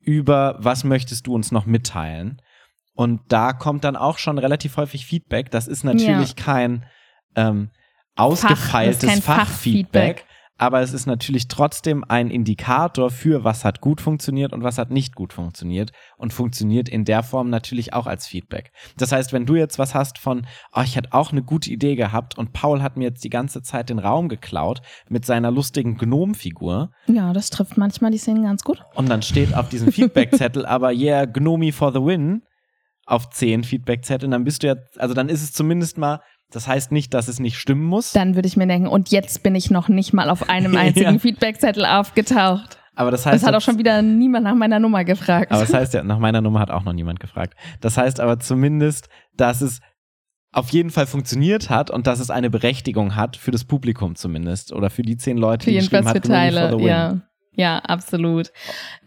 [0.00, 2.40] über, was möchtest du uns noch mitteilen?
[2.94, 5.50] Und da kommt dann auch schon relativ häufig Feedback.
[5.50, 6.44] Das ist natürlich ja.
[6.44, 6.84] kein
[7.36, 7.70] ähm,
[8.16, 10.24] ausgefeiltes Fach, Fachfeedback,
[10.58, 14.90] aber es ist natürlich trotzdem ein Indikator für, was hat gut funktioniert und was hat
[14.90, 18.72] nicht gut funktioniert und funktioniert in der Form natürlich auch als Feedback.
[18.96, 21.94] Das heißt, wenn du jetzt was hast von, oh, ich hätte auch eine gute Idee
[21.94, 25.96] gehabt und Paul hat mir jetzt die ganze Zeit den Raum geklaut mit seiner lustigen
[25.96, 26.90] Gnomfigur.
[27.06, 28.84] Ja, das trifft manchmal die Szenen ganz gut.
[28.94, 32.42] Und dann steht auf diesem Feedbackzettel aber, yeah, Gnomi for the win
[33.06, 36.92] auf zehn Feedbackzetteln, dann bist du ja, also dann ist es zumindest mal das heißt
[36.92, 38.12] nicht, dass es nicht stimmen muss.
[38.12, 41.14] Dann würde ich mir denken, und jetzt bin ich noch nicht mal auf einem einzigen
[41.14, 41.18] ja.
[41.18, 42.78] Feedbackzettel aufgetaucht.
[42.94, 43.42] Aber das heißt.
[43.42, 45.52] Das hat auch schon wieder niemand nach meiner Nummer gefragt.
[45.52, 47.54] Aber das heißt ja, nach meiner Nummer hat auch noch niemand gefragt.
[47.80, 49.80] Das heißt aber zumindest, dass es
[50.50, 54.72] auf jeden Fall funktioniert hat und dass es eine Berechtigung hat für das Publikum zumindest
[54.72, 57.20] oder für die zehn Leute, für die geschrieben hat, Teile, ja.
[57.58, 58.52] Ja, absolut.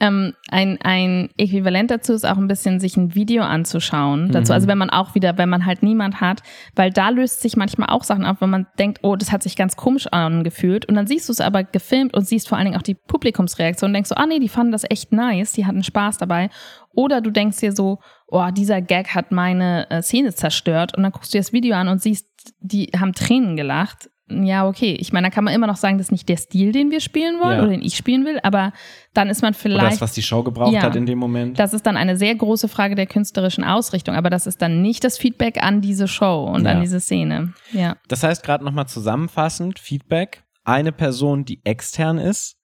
[0.02, 4.30] Ähm, ein, ein Äquivalent dazu ist auch ein bisschen, sich ein Video anzuschauen.
[4.34, 4.56] Dazu, mhm.
[4.56, 6.44] also wenn man auch wieder, wenn man halt niemand hat,
[6.76, 9.56] weil da löst sich manchmal auch Sachen auf, wenn man denkt, oh, das hat sich
[9.56, 10.86] ganz komisch angefühlt.
[10.86, 13.92] Und dann siehst du es aber gefilmt und siehst vor allen Dingen auch die Publikumsreaktion
[13.92, 16.50] und denkst so, ah nee, die fanden das echt nice, die hatten Spaß dabei.
[16.94, 20.94] Oder du denkst dir so, oh, dieser Gag hat meine äh, Szene zerstört.
[20.98, 22.28] Und dann guckst du dir das Video an und siehst,
[22.60, 24.10] die haben Tränen gelacht
[24.46, 24.96] ja, okay.
[25.00, 27.00] Ich meine, da kann man immer noch sagen, das ist nicht der Stil, den wir
[27.02, 27.62] spielen wollen Ja.
[27.64, 28.74] oder den ich spielen will, aber
[29.14, 29.92] dann ist man Oder vielleicht.
[29.94, 30.84] das, was die Show gebraucht Ja.
[30.84, 31.60] hat in dem Moment.
[31.60, 35.04] das ist dann eine sehr große Frage der künstlerischen Ausrichtung, aber das ist dann nicht
[35.04, 36.72] das Feedback an diese Show und Ja.
[36.72, 37.54] an diese Szene.
[37.72, 37.96] Ja.
[38.08, 42.56] Das heißt, gerade nochmal zusammenfassend, Feedback, eine Person, die extern ist,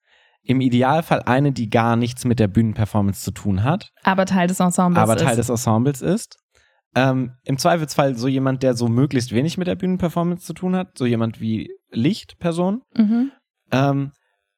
[0.44, 4.60] im Idealfall eine, die gar nichts mit der Bühnenperformance zu tun hat, Aber Teil des
[4.62, 5.38] Ensembles aber Teil ist.
[5.38, 6.38] des Ensembles ist.
[6.98, 10.98] Ähm, Im Zweifelsfall so jemand, der so möglichst wenig mit der Bühnenperformance zu tun hat,
[10.98, 12.82] so jemand wie Lichtperson.
[12.96, 13.32] Mhm.
[13.72, 14.14] Ähm,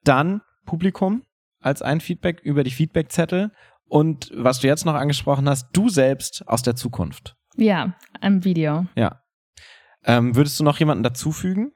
[0.05, 1.23] dann Publikum
[1.59, 3.51] als ein Feedback über die Feedbackzettel.
[3.89, 7.35] Und was du jetzt noch angesprochen hast, du selbst aus der Zukunft.
[7.57, 8.85] Ja, im Video.
[8.95, 9.21] Ja.
[10.05, 11.73] Ähm, würdest du noch jemanden dazufügen?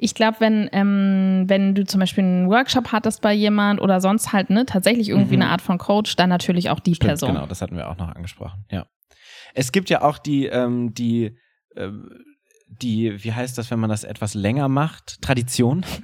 [0.00, 4.32] Ich glaube, wenn, ähm, wenn du zum Beispiel einen Workshop hattest bei jemand oder sonst
[4.32, 5.42] halt ne, tatsächlich irgendwie Mhm.
[5.42, 7.34] eine Art von Coach, dann natürlich auch die Stimmt, Person.
[7.34, 8.64] Genau, das hatten wir auch noch angesprochen.
[8.70, 8.86] Ja.
[9.54, 11.36] Es gibt ja auch die, ähm, die,
[11.74, 11.88] äh,
[12.80, 15.20] die, wie heißt das, wenn man das etwas länger macht?
[15.20, 15.84] Tradition.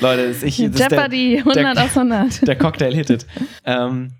[0.00, 2.46] Leute, das ist, ich, das ist der, Jeopardy, 100 aus 100.
[2.46, 3.26] der Cocktail hittet.
[3.64, 4.12] ähm,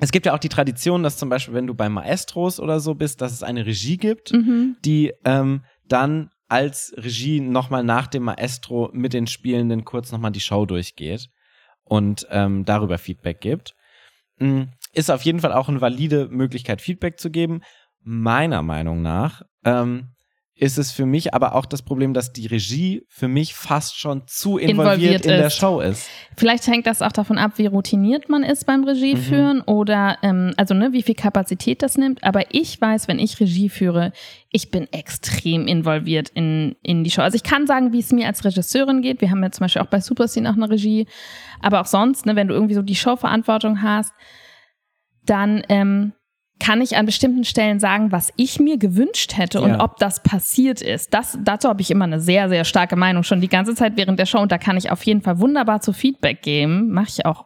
[0.00, 2.94] es gibt ja auch die Tradition, dass zum Beispiel, wenn du bei Maestros oder so
[2.94, 4.76] bist, dass es eine Regie gibt, Mhm.
[4.84, 10.40] die ähm, dann als Regie nochmal nach dem Maestro mit den Spielenden kurz nochmal die
[10.40, 11.28] Show durchgeht
[11.84, 13.74] und ähm, darüber Feedback gibt.
[14.38, 17.62] Mm, Ist auf jeden Fall auch eine valide Möglichkeit, Feedback zu geben.
[18.00, 20.14] Meiner Meinung nach ähm,
[20.58, 24.26] ist es für mich aber auch das Problem, dass die Regie für mich fast schon
[24.26, 25.56] zu involviert, Involviert in der ist.
[25.56, 26.08] Show ist.
[26.36, 30.74] Vielleicht hängt das auch davon ab, wie routiniert man ist beim Regieführen oder ähm, also
[30.74, 32.24] ne, wie viel Kapazität das nimmt.
[32.24, 34.12] Aber ich weiß, wenn ich Regie führe,
[34.50, 37.22] ich bin extrem involviert in, in die Show.
[37.22, 39.20] Also ich kann sagen, wie es mir als Regisseurin geht.
[39.20, 41.06] Wir haben ja zum Beispiel auch bei Superscene auch eine Regie.
[41.60, 44.12] Aber auch sonst, ne, wenn du irgendwie so die Showverantwortung hast,
[45.24, 46.14] dann ähm,
[46.60, 49.80] kann ich an bestimmten Stellen sagen, was ich mir gewünscht hätte und Ja.
[49.84, 51.14] ob das passiert ist.
[51.14, 54.18] Das, dazu habe ich immer eine sehr, sehr starke Meinung schon die ganze Zeit während
[54.18, 56.90] der Show und da kann ich auf jeden Fall wunderbar zu Feedback geben.
[56.90, 57.44] Mache ich auch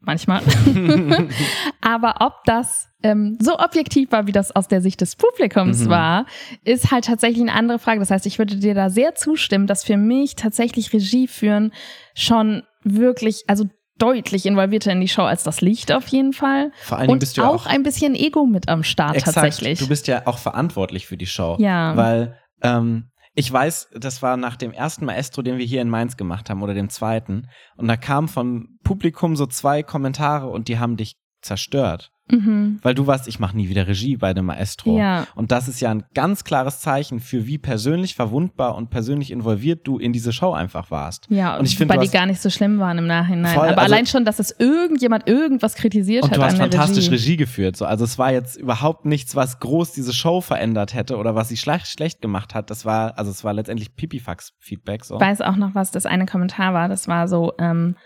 [0.00, 0.40] manchmal.
[1.80, 5.88] Aber ob das ähm, so objektiv war, wie das aus der Sicht des Publikums Mhm.
[5.90, 6.26] war,
[6.64, 7.98] ist halt tatsächlich eine andere Frage.
[8.00, 11.72] Das heißt, ich würde dir da sehr zustimmen, dass für mich tatsächlich Regie führen
[12.14, 13.64] schon wirklich, also
[14.02, 16.72] deutlich involvierter in die Show als das Licht auf jeden Fall.
[16.82, 19.36] Vor allen Dingen Und bist du ja auch, ein bisschen Ego mit am Start Exakt.
[19.36, 19.78] tatsächlich.
[19.78, 21.56] Du bist ja auch verantwortlich für die Show.
[21.58, 21.96] Ja.
[21.96, 26.16] Weil ähm, ich weiß, das war nach dem ersten Maestro, den wir hier in Mainz
[26.16, 27.48] gemacht haben, oder dem zweiten.
[27.76, 32.10] Und da kamen vom Publikum so zwei Kommentare und die haben dich zerstört.
[32.30, 32.78] mhm.
[32.82, 34.96] Weil du warst, ich mache nie wieder Regie bei dem Maestro.
[34.96, 35.26] Ja.
[35.34, 39.86] Und das ist ja ein ganz klares Zeichen für wie persönlich verwundbar und persönlich involviert
[39.86, 41.26] du in diese Show einfach warst.
[41.30, 43.52] Ja, Und ich finde, weil die gar nicht so schlimm waren im Nachhinein.
[43.54, 46.70] Voll, Aber also- allein schon, dass es irgendjemand irgendwas kritisiert Und hat du hast an
[46.70, 47.14] der fantastisch Regie.
[47.32, 47.36] Regie.
[47.38, 47.76] geführt.
[47.76, 47.84] So.
[47.84, 51.56] Also es war jetzt überhaupt nichts, was groß diese Show verändert hätte oder was sie
[51.56, 52.70] schlecht, schlecht gemacht hat.
[52.70, 55.04] Das war, also es war letztendlich Pipifax-Feedback.
[55.04, 55.16] So.
[55.16, 56.88] Ich weiß auch noch, was das eine Kommentar war.
[56.88, 57.96] Das war so, ähm,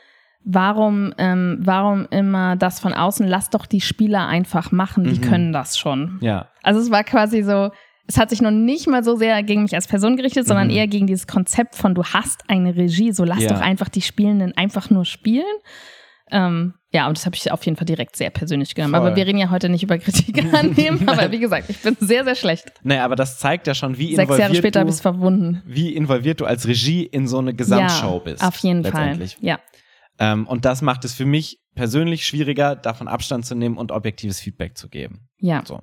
[0.48, 5.20] warum, ähm, warum immer das von außen, lass doch die Spieler einfach machen, die Mhm.
[5.22, 6.18] können das schon.
[6.22, 7.70] Ja, Also es war quasi so,
[8.06, 10.74] es hat sich noch nicht mal so sehr gegen mich als Person gerichtet, sondern Mhm.
[10.74, 13.48] eher gegen dieses Konzept von, du hast eine Regie, so lass Ja.
[13.54, 15.44] doch einfach die Spielenden einfach nur spielen.
[16.30, 18.94] Ähm, ja, und das habe ich auf jeden Fall direkt sehr persönlich genommen.
[18.94, 19.06] Voll.
[19.08, 21.02] Aber wir reden ja heute nicht über Kritik annehmen.
[21.08, 22.72] aber wie gesagt, ich bin sehr, sehr schlecht.
[22.82, 25.62] naja, aber das zeigt ja schon, wie Sechs involviert, Jahre später du, verwunden.
[25.66, 28.44] wie involviert du als Regie in so eine Gesamtshow ja, bist.
[28.44, 29.18] Auf jeden Fall.
[29.40, 29.58] Ja.
[30.18, 34.40] Ähm, und das macht es für mich persönlich schwieriger, davon Abstand zu nehmen und objektives
[34.40, 35.28] Feedback zu geben.
[35.38, 35.62] Ja.
[35.66, 35.80] So.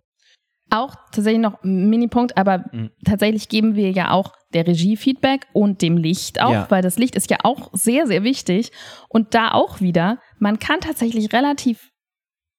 [0.72, 2.90] Auch tatsächlich noch ein Minipunkt, aber Mhm.
[3.06, 6.66] tatsächlich geben wir ja auch der Regie Feedback und dem Licht auch, Ja.
[6.72, 8.72] weil das Licht ist ja auch sehr, sehr wichtig.
[9.10, 11.92] Und da auch wieder, man kann tatsächlich relativ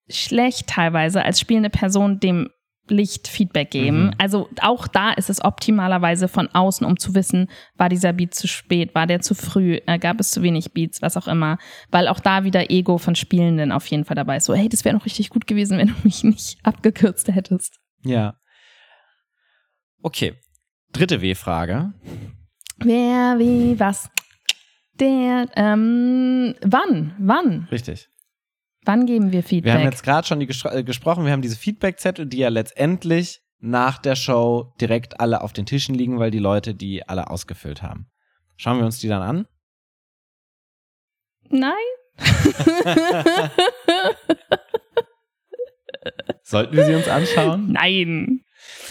[0.08, 2.50] schlecht teilweise als spielende Person dem
[2.88, 4.06] Licht Feedback geben.
[4.06, 4.12] Mhm.
[4.18, 8.46] Also auch da ist es optimalerweise von außen, um zu wissen, war dieser Beat zu
[8.46, 11.58] spät, war der zu früh, äh, gab es zu wenig Beats, was auch immer.
[11.90, 14.44] Weil auch da wieder Ego von Spielenden auf jeden Fall dabei ist.
[14.44, 17.78] So, hey, das wäre noch richtig gut gewesen, wenn du mich nicht abgekürzt hättest.
[18.02, 18.34] Ja.
[20.02, 20.34] Okay.
[20.92, 21.94] Dritte W-Frage.
[22.78, 24.10] Wer, wie, was?
[25.00, 27.14] Der, ähm, wann?
[27.18, 27.66] Wann?
[27.70, 28.08] Richtig.
[28.84, 29.72] Wann geben wir Feedback?
[29.72, 32.48] Wir haben jetzt gerade schon die gespro- äh, gesprochen, wir haben diese Feedbackzettel, die ja
[32.48, 37.30] letztendlich nach der Show direkt alle auf den Tischen liegen, weil die Leute die alle
[37.30, 38.06] ausgefüllt haben.
[38.56, 39.46] Schauen wir uns die dann an?
[41.48, 41.72] Nein?
[46.42, 47.72] Sollten wir sie uns anschauen?
[47.72, 48.40] Nein.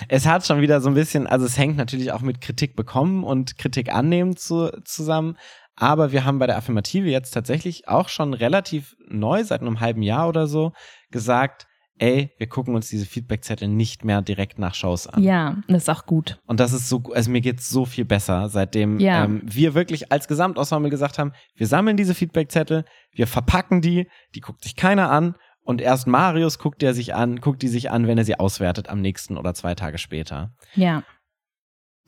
[0.08, 3.24] Es hat schon wieder so ein bisschen, also es hängt natürlich auch mit Kritik bekommen
[3.24, 5.38] und Kritik annehmen zu, zusammen.
[5.76, 10.02] Aber wir haben bei der Affirmative jetzt tatsächlich auch schon relativ neu, seit einem halben
[10.04, 10.72] Jahr oder so,
[11.12, 11.66] gesagt,
[12.00, 15.22] ey, wir gucken uns diese Feedbackzettel nicht mehr direkt nach Shows an.
[15.24, 16.40] Ja, das ist auch gut.
[16.46, 19.26] Und das ist so, also mir geht's so viel besser, seitdem Ja.
[19.26, 24.42] ähm, wir wirklich als Gesamtensemble gesagt haben, wir sammeln diese Feedbackzettel, wir verpacken die, die
[24.42, 28.08] guckt sich keiner an und erst Marius guckt der sich an, guckt die sich an,
[28.08, 30.52] wenn er sie auswertet am nächsten oder zwei Tage später.
[30.76, 31.04] Ja.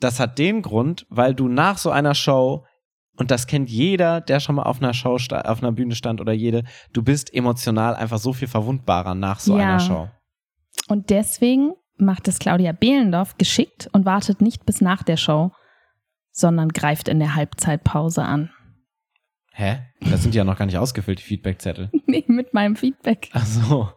[0.00, 2.66] Das hat den Grund, weil du nach so einer Show
[3.16, 6.32] und das kennt jeder, der schon mal auf einer Show, auf einer Bühne stand oder
[6.32, 9.64] jede, du bist emotional einfach so viel verwundbarer nach so Ja.
[9.64, 10.08] einer Show.
[10.88, 15.52] Und deswegen macht es Claudia Behlendorf geschickt und wartet nicht bis nach der Show,
[16.30, 18.50] sondern greift in der Halbzeitpause an.
[19.52, 19.78] Hä?
[20.00, 21.90] Das sind ja noch gar nicht ausgefüllt, die Feedbackzettel.
[22.06, 23.30] Nee, mit meinem Feedback.
[23.32, 23.88] Ach so.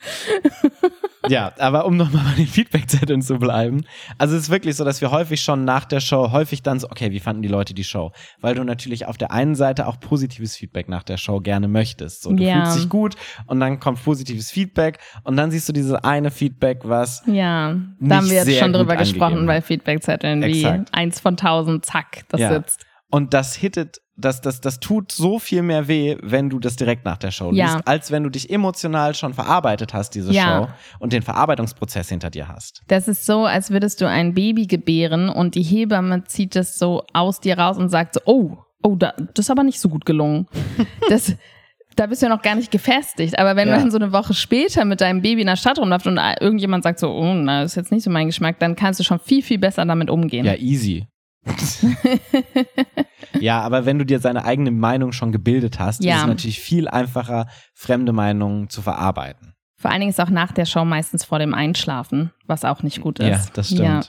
[1.28, 3.84] ja, aber um nochmal bei den Feedbackzetteln zu bleiben.
[4.18, 6.88] Also es ist wirklich so, dass wir häufig schon nach der Show, häufig dann so,
[6.90, 8.12] okay, wie fanden die Leute die Show?
[8.40, 12.22] Weil du natürlich auf der einen Seite auch positives Feedback nach der Show gerne möchtest.
[12.22, 12.52] So, du Ja.
[12.54, 13.14] fühlst dich gut
[13.46, 18.16] und dann kommt positives Feedback und dann siehst du diese eine Feedback, was Ja, da
[18.16, 22.52] haben wir jetzt schon drüber gesprochen bei Feedbackzetteln, wie eins von tausend, zack, das Ja.
[22.54, 22.86] sitzt.
[23.10, 27.04] Und das hittet, das, das, das tut so viel mehr weh, wenn du das direkt
[27.04, 27.74] nach der Show Ja.
[27.74, 30.44] liest, als wenn du dich emotional schon verarbeitet hast, diese Ja.
[30.66, 30.68] Show,
[31.00, 32.82] und den Verarbeitungsprozess hinter dir hast.
[32.88, 37.02] Das ist so, als würdest du ein Baby gebären und die Hebamme zieht es so
[37.12, 40.04] aus dir raus und sagt so, oh, oh, da, das ist aber nicht so gut
[40.04, 40.46] gelungen.
[41.08, 41.34] Das,
[41.96, 43.36] da bist du ja noch gar nicht gefestigt.
[43.38, 43.74] Aber wenn Ja.
[43.74, 46.84] du dann so eine Woche später mit deinem Baby in der Stadt rumläufst und irgendjemand
[46.84, 49.18] sagt so, oh, na, das ist jetzt nicht so mein Geschmack, dann kannst du schon
[49.18, 50.44] viel, viel besser damit umgehen.
[50.46, 51.06] Ja, easy.
[53.40, 56.16] ja, aber wenn du dir seine eigene Meinung schon gebildet hast, Ja.
[56.16, 59.54] ist es natürlich viel einfacher, fremde Meinungen zu verarbeiten.
[59.76, 63.00] Vor allen Dingen ist auch nach der Show meistens vor dem Einschlafen, was auch nicht
[63.00, 63.26] gut ist.
[63.28, 63.80] Ja, das stimmt.
[63.80, 64.00] Ja.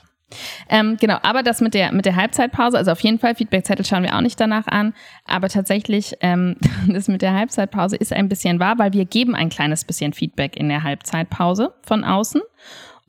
[0.68, 4.02] Ähm, genau, aber das mit der, mit der Halbzeitpause, also auf jeden Fall, Feedbackzettel schauen
[4.02, 4.94] wir auch nicht danach an,
[5.26, 6.56] aber tatsächlich, ähm,
[6.88, 10.56] das mit der Halbzeitpause ist ein bisschen wahr, weil wir geben ein kleines bisschen Feedback
[10.56, 12.40] in der Halbzeitpause von außen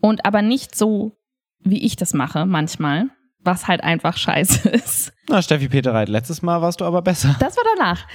[0.01, 1.17] und aber nicht so,
[1.59, 3.05] wie ich das mache manchmal,
[3.43, 5.11] was halt einfach scheiße ist.
[5.29, 7.33] Na, Steffi Peterreit, letztes Mal warst du aber besser.
[7.39, 8.05] Das war danach.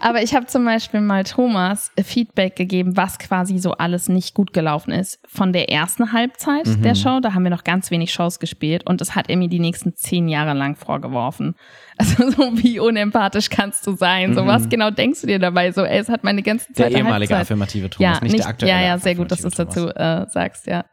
[0.00, 4.52] Aber ich habe zum Beispiel mal Thomas Feedback gegeben, was quasi so alles nicht gut
[4.52, 5.20] gelaufen ist.
[5.28, 6.82] Von der ersten Halbzeit Mhm.
[6.82, 9.48] der Show, da haben wir noch ganz wenig Shows gespielt und das hat er mir
[9.48, 11.54] die nächsten zehn Jahre lang vorgeworfen.
[11.98, 14.34] Also so wie unempathisch kannst du sein?
[14.34, 14.48] So Mhm.
[14.48, 15.72] was genau denkst du dir dabei?
[15.72, 17.40] So, ey, es hat meine ganze Der Zeit ehemalige Halbzeit.
[17.52, 18.72] affirmative Thomas, ja, nicht, der aktuelle.
[18.74, 20.84] Ja, ja, sehr gut, dass du es dazu äh, sagst, ja.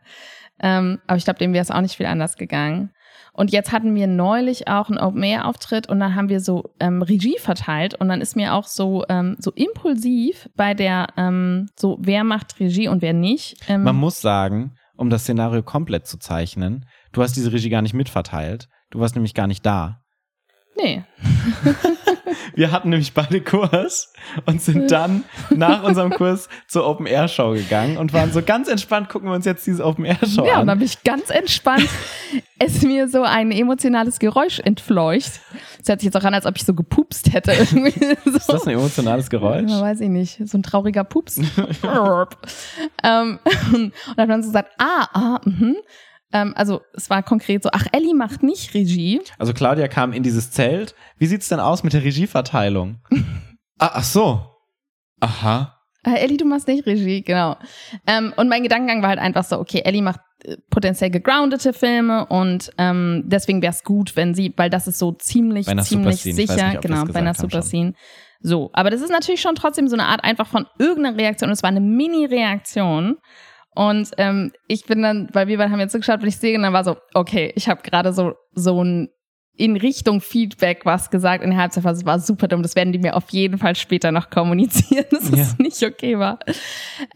[0.62, 2.92] Ähm, aber ich glaube, dem wäre es auch nicht viel anders gegangen.
[3.36, 7.38] Und jetzt hatten wir neulich auch einen Open-Air-Auftritt und dann haben wir so ähm, Regie
[7.40, 12.24] verteilt und dann ist mir auch so, ähm, so impulsiv bei der, ähm, so wer
[12.24, 13.58] macht Regie und wer nicht.
[13.68, 17.82] Ähm, Man muss sagen, um das Szenario komplett zu zeichnen, du hast diese Regie gar
[17.82, 18.68] nicht mitverteilt.
[18.92, 20.02] Du warst nämlich gar nicht da.
[20.78, 21.04] nee.
[22.56, 24.14] Wir hatten nämlich beide Kurs
[24.46, 28.68] und sind dann nach unserem Kurs zur Open Air Show gegangen und waren so ganz
[28.68, 30.68] entspannt, gucken wir uns jetzt diese Open Air Show Ja, und an.
[30.68, 31.90] dann bin ich ganz entspannt,
[32.60, 35.42] es mir so ein emotionales Geräusch entfleucht.
[35.82, 37.54] Es hört sich jetzt auch an, als ob ich so gepupst hätte.
[38.26, 38.38] So.
[38.38, 39.70] Ist das ein emotionales Geräusch?
[39.70, 40.48] Ja, weiß ich nicht.
[40.48, 41.38] So ein trauriger Pups.
[43.04, 43.40] ähm,
[43.74, 45.76] und dann haben sie gesagt, ah, ah, mhm.
[46.34, 49.22] Ähm, also es war konkret so, ach, Ellie macht nicht Regie.
[49.38, 50.96] Also Claudia kam in dieses Zelt.
[51.18, 52.98] Wie sieht's denn aus mit der Regieverteilung?
[53.80, 54.42] ah, ach so.
[55.22, 55.80] Aha.
[56.06, 57.56] Äh, Ellie, du machst nicht Regie, genau.
[58.08, 62.26] Ähm, und mein Gedankengang war halt einfach so, okay, Ellie macht äh, potenziell gegroundete Filme
[62.26, 66.70] und ähm, deswegen wäre es gut, wenn sie, weil das ist so ziemlich, ziemlich sicher,
[66.70, 67.94] nicht, genau, es bei einer Superscene.
[68.42, 71.50] So, aber das ist natürlich schon trotzdem so eine Art einfach von irgendeiner Reaktion.
[71.50, 73.18] Es war eine Mini-Reaktion.
[73.76, 76.56] Und ähm, ich bin dann, weil wir beide haben jetzt so geschaut, weil ich sehe,
[76.58, 79.10] und dann war so, okay, ich habe gerade so so ein
[79.56, 82.00] in Richtung Feedback was gesagt in der Halbzeitphase.
[82.02, 82.64] Das war super dumm.
[82.64, 85.38] Das werden die mir auf jeden Fall später noch kommunizieren, dass Ja.
[85.38, 86.40] es nicht okay war.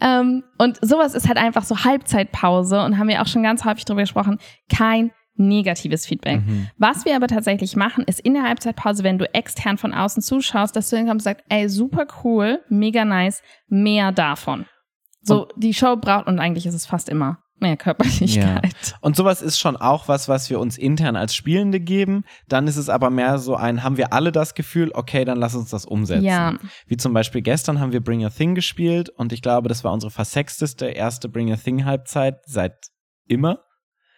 [0.00, 3.84] Ähm, und sowas ist halt einfach so Halbzeitpause und haben wir auch schon ganz häufig
[3.84, 4.38] drüber gesprochen.
[4.72, 6.40] Kein negatives Feedback.
[6.46, 6.68] Mhm.
[6.78, 10.74] Was wir aber tatsächlich machen, ist in der Halbzeitpause, wenn du extern von außen zuschaust,
[10.76, 14.66] dass du dann kommst und sagst, ey, super cool, mega nice, mehr davon.
[15.22, 18.96] So, die Show braucht, und eigentlich ist es fast immer mehr Körperlichkeit.
[19.00, 22.24] Und sowas ist schon auch was, was wir uns intern als Spielende geben.
[22.48, 25.54] Dann ist es aber mehr so ein, haben wir alle das Gefühl, okay, dann lass
[25.54, 26.24] uns das umsetzen.
[26.24, 26.56] Ja.
[26.86, 29.92] Wie zum Beispiel gestern haben wir Bring a Thing gespielt und ich glaube, das war
[29.92, 32.76] unsere versexteste erste Bring a Thing Halbzeit seit
[33.26, 33.60] immer.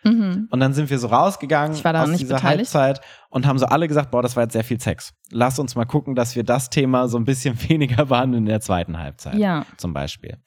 [0.03, 0.49] Mhm.
[0.51, 2.75] Und dann sind wir so rausgegangen Ich war da aus nicht dieser beteiligt.
[2.75, 5.13] Halbzeit und haben so alle gesagt, boah, das war jetzt sehr viel Sex.
[5.31, 8.61] Lass uns mal gucken, dass wir das Thema so ein bisschen weniger behandeln in der
[8.61, 9.35] zweiten Halbzeit.
[9.35, 9.67] Ja.
[9.77, 10.39] Zum Beispiel.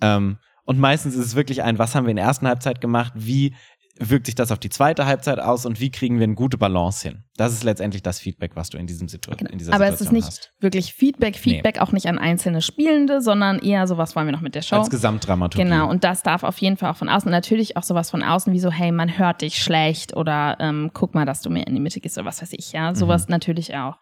[0.00, 3.12] Ähm, und meistens ist es wirklich ein, was haben wir in der ersten Halbzeit gemacht?
[3.16, 3.54] Wie
[4.02, 7.06] wirkt sich das auf die zweite Halbzeit aus und wie kriegen wir eine gute Balance
[7.06, 7.24] hin?
[7.36, 9.50] Das ist letztendlich das Feedback, was du in, diesem Situ Genau.
[9.50, 10.52] in dieser Aber Situation es ist nicht hast.
[10.60, 14.40] wirklich Feedback, Feedback auch nicht an einzelne Spielende, sondern eher so, was wollen wir noch
[14.40, 14.76] mit der Show?
[14.76, 15.62] Als Gesamtdramaturgie.
[15.68, 17.30] Genau, und das darf auf jeden Fall auch von außen.
[17.30, 21.14] Natürlich auch sowas von außen wie so, hey, man hört dich schlecht oder ähm, guck
[21.14, 22.94] mal, dass du mehr in die Mitte gehst oder was weiß ich, ja.
[22.94, 23.32] Sowas Mhm.
[23.32, 23.96] natürlich auch.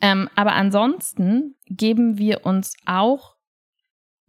[0.00, 3.36] Ähm, aber ansonsten geben wir uns auch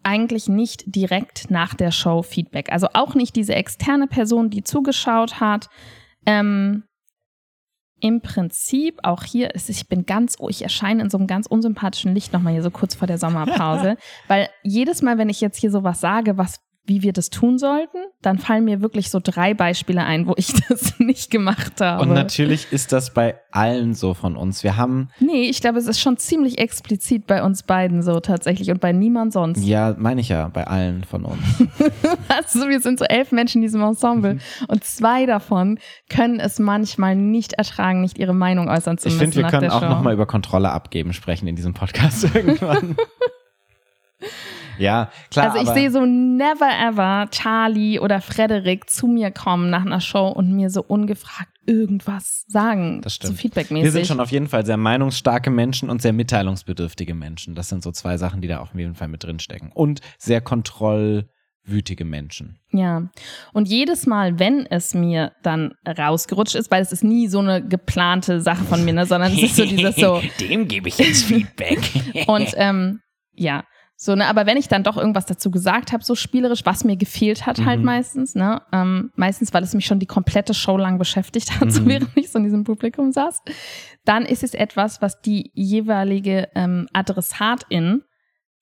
[0.09, 2.71] eigentlich nicht direkt nach der Show Feedback.
[2.71, 5.69] Also auch nicht diese externe Person, die zugeschaut hat.
[6.25, 6.85] Ähm,
[8.01, 11.45] Im Prinzip auch hier ist, ich bin ganz, oh, ich erscheine in so einem ganz
[11.45, 15.59] unsympathischen Licht nochmal hier so kurz vor der Sommerpause, weil jedes Mal, wenn ich jetzt
[15.59, 19.53] hier sowas sage, was wie wir das tun sollten, dann fallen mir wirklich so drei
[19.53, 22.01] Beispiele ein, wo ich das nicht gemacht habe.
[22.03, 24.63] Und natürlich ist das bei allen so von uns.
[24.63, 28.69] Wir haben, nee, ich glaube, es ist schon ziemlich explizit bei uns beiden so tatsächlich
[28.71, 29.63] und bei niemand sonst.
[29.63, 31.39] ja, meine ich ja, bei allen von uns.
[32.27, 34.39] Also wir sind so elf Menschen in diesem Ensemble Mhm.
[34.67, 39.31] und zwei davon können es manchmal nicht ertragen, nicht ihre Meinung äußern zu Ich müssen
[39.33, 42.95] finde, wir können auch nochmal über Kontrolle abgeben sprechen in diesem Podcast irgendwann.
[44.79, 45.51] Ja, klar.
[45.51, 50.27] Also ich sehe so never ever Charlie oder Frederik zu mir kommen nach einer Show
[50.27, 53.33] und mir so ungefragt irgendwas sagen, Das stimmt.
[53.35, 53.83] so feedbackmäßig.
[53.83, 57.53] wir sind schon auf jeden Fall sehr meinungsstarke Menschen und sehr mitteilungsbedürftige Menschen.
[57.53, 59.71] Das sind so zwei Sachen, die da auf jeden Fall mit drinstecken.
[59.71, 62.57] Und sehr kontrollwütige Menschen.
[62.71, 63.09] Ja.
[63.53, 67.63] Und jedes Mal, wenn es mir dann rausgerutscht ist, weil es ist nie so eine
[67.63, 71.25] geplante Sache von mir, ne, sondern es ist so dieses so, Dem gebe ich jetzt
[71.25, 71.79] Feedback.
[72.27, 73.01] Und ähm,
[73.35, 73.63] ja,
[74.01, 76.95] so, ne, aber wenn ich dann doch irgendwas dazu gesagt habe, so spielerisch, was mir
[76.95, 77.85] gefehlt hat, halt Mhm.
[77.85, 78.61] meistens, ne?
[78.71, 81.87] Ähm, meistens, weil es mich schon die komplette Show lang beschäftigt hat, so Mhm.
[81.89, 83.41] während ich so in diesem Publikum saß,
[84.05, 88.03] dann ist es etwas, was die jeweilige ähm, Adressatin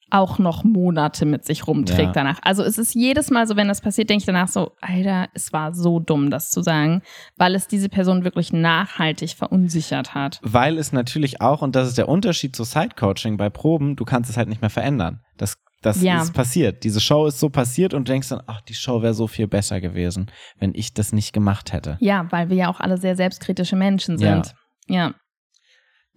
[0.09, 2.11] auch noch Monate mit sich rumträgt Ja.
[2.13, 2.39] danach.
[2.43, 5.51] Also es ist jedes Mal so, wenn das passiert, denke ich danach so, Alter, es
[5.53, 7.01] war so dumm, das zu sagen,
[7.35, 10.39] weil es diese Person wirklich nachhaltig verunsichert hat.
[10.43, 14.29] Weil es natürlich auch, und das ist der Unterschied zu Sidecoaching bei Proben, du kannst
[14.29, 15.19] es halt nicht mehr verändern.
[15.37, 16.21] Das, das Ja.
[16.21, 16.83] ist passiert.
[16.83, 19.47] Diese Show ist so passiert und du denkst dann, ach, die Show wäre so viel
[19.47, 21.97] besser gewesen, wenn ich das nicht gemacht hätte.
[21.99, 24.35] Ja, weil wir ja auch alle sehr selbstkritische Menschen Ja.
[24.43, 24.55] sind.
[24.87, 25.13] Ja.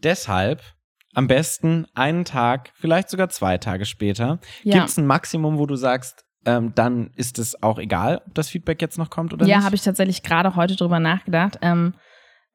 [0.03, 0.63] Deshalb
[1.15, 4.39] am besten einen Tag, vielleicht sogar zwei Tage später.
[4.63, 8.35] Ja, Gibt es ein Maximum, wo du sagst, ähm, dann ist es auch egal, ob
[8.35, 9.65] das Feedback jetzt noch kommt oder ja nicht?
[9.67, 11.95] habe ich tatsächlich gerade heute drüber nachgedacht, ähm,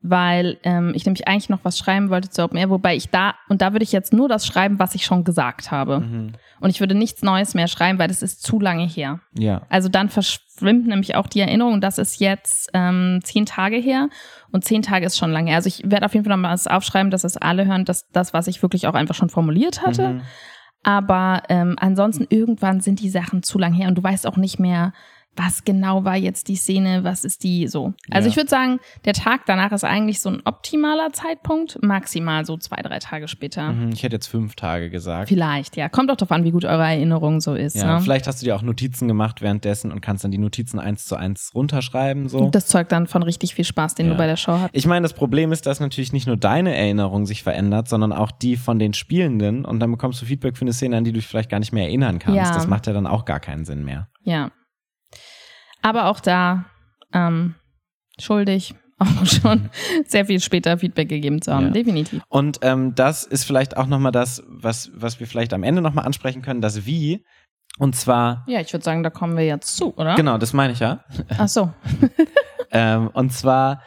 [0.02, 3.36] weil ähm, ich nämlich eigentlich noch was schreiben wollte zu Open Air, wobei ich da,
[3.50, 6.02] und da würde ich jetzt nur das schreiben, was ich schon gesagt habe.
[6.02, 6.34] Mhm.
[6.60, 9.20] Und ich würde nichts Neues mehr schreiben, weil das ist zu lange her.
[9.38, 9.64] Ja.
[9.70, 11.82] Also dann verschwimmt nämlich auch die Erinnerung.
[11.82, 14.10] Das ist jetzt ähm, zehn Tage her.
[14.52, 15.58] Und zehn Tage ist schon lange her.
[15.58, 18.08] Also ich werde auf jeden Fall noch mal was aufschreiben, dass es alle hören, dass
[18.12, 20.10] das, was ich wirklich auch einfach schon formuliert hatte.
[20.10, 20.22] Mhm.
[20.84, 24.60] Aber ähm, ansonsten irgendwann sind die Sachen zu lang her und du weißt auch nicht
[24.60, 24.94] mehr,
[25.38, 27.94] was genau war jetzt die Szene, was ist die so.
[28.10, 28.32] Also Ja.
[28.32, 32.78] ich würde sagen, der Tag danach ist eigentlich so ein optimaler Zeitpunkt, maximal so zwei,
[32.82, 33.72] drei Tage später.
[33.74, 33.90] Mhm.
[33.94, 35.28] Ich hätte jetzt fünf Tage gesagt.
[35.30, 35.90] Vielleicht, ja.
[35.90, 37.76] Kommt auch darauf an, wie gut eure Erinnerung so ist.
[37.76, 38.02] Ja, ne?
[38.02, 41.16] vielleicht hast du dir auch Notizen gemacht währenddessen und kannst dann die Notizen eins zu
[41.16, 42.30] eins runterschreiben.
[42.30, 42.50] So.
[42.50, 44.12] Das zeugt dann von richtig viel Spaß, den Ja.
[44.14, 44.70] du bei der Show hast.
[44.74, 48.32] Ich meine, das Problem ist, dass natürlich nicht nur deine Erinnerung sich verändert, sondern auch
[48.32, 51.18] die von den Spielenden und dann bekommst du Feedback für eine Szene, an die du
[51.20, 52.38] dich vielleicht gar nicht mehr erinnern kannst.
[52.38, 52.54] Ja.
[52.54, 54.08] Das macht ja dann auch gar keinen Sinn mehr.
[54.24, 54.52] Ja.
[55.86, 56.66] Aber auch da
[57.14, 57.56] ähm,
[58.20, 59.70] schuldig, auch schon
[60.06, 61.68] sehr viel später Feedback gegeben zu haben.
[61.68, 61.72] Ja.
[61.72, 62.24] Definitiv.
[62.30, 66.06] Und ähm, das ist vielleicht auch nochmal das, was, was wir vielleicht am Ende nochmal
[66.06, 67.24] ansprechen können, das Wie.
[67.78, 70.16] Und zwar, Ja, ich würde sagen, da kommen wir jetzt zu, oder?
[70.16, 71.04] genau, das meine ich ja.
[71.38, 71.72] Ach so.
[72.72, 73.82] Ähm, und zwar,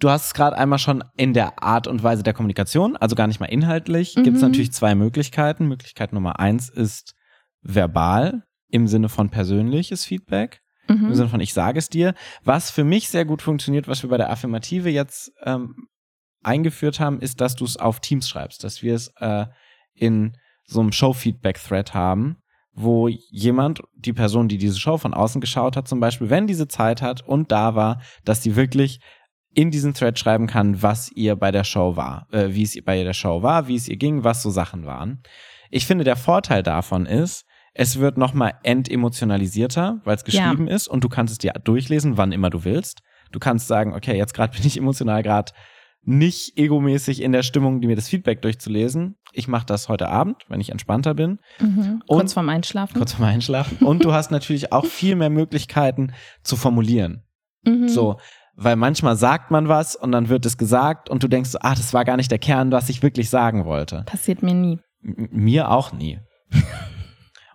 [0.00, 3.28] du hast es gerade einmal schon in der Art und Weise der Kommunikation, also gar
[3.28, 4.48] nicht mal inhaltlich, gibt es Mhm.
[4.48, 5.68] natürlich zwei Möglichkeiten.
[5.68, 7.14] Möglichkeit Nummer eins ist
[7.62, 10.60] verbal im Sinne von persönliches Feedback.
[10.88, 11.14] Im Mhm.
[11.14, 12.14] Sinne von ich sage es dir.
[12.44, 15.88] Was für mich sehr gut funktioniert, was wir bei der Affirmative jetzt ähm,
[16.42, 19.46] eingeführt haben, ist, dass du es auf Teams schreibst, dass wir es äh,
[19.94, 22.36] in so einem Show-Feedback-Thread haben,
[22.72, 26.68] wo jemand, die Person, die diese Show von außen geschaut hat, zum Beispiel, wenn diese
[26.68, 29.00] Zeit hat und da war, dass sie wirklich
[29.54, 32.84] in diesen Thread schreiben kann, was ihr bei der Show war, äh, wie es ihr
[32.84, 35.22] bei der Show war, wie es ihr ging, was so Sachen waren.
[35.70, 37.45] Ich finde, der Vorteil davon ist,
[37.78, 40.44] es wird nochmal entemotionalisierter, weil es Ja.
[40.50, 43.02] geschrieben ist und du kannst es dir durchlesen, wann immer du willst.
[43.32, 45.52] Du kannst sagen, okay, jetzt gerade bin ich emotional gerade
[46.08, 49.16] nicht egomäßig in der Stimmung, mir das Feedback durchzulesen.
[49.32, 52.02] Ich mache das heute Abend, wenn ich entspannter bin, Mhm.
[52.06, 52.96] Und- Kurz vorm Einschlafen.
[52.96, 53.78] kurz vorm Einschlafen.
[53.84, 56.12] Und du hast natürlich auch viel mehr Möglichkeiten
[56.44, 57.24] zu formulieren.
[57.64, 57.88] Mhm.
[57.88, 58.18] So,
[58.54, 61.74] weil manchmal sagt man was und dann wird es gesagt und du denkst, so, ah,
[61.74, 64.04] das war gar nicht der Kern, was ich wirklich sagen wollte.
[64.06, 64.78] Passiert mir nie.
[65.02, 66.20] M mir auch nie.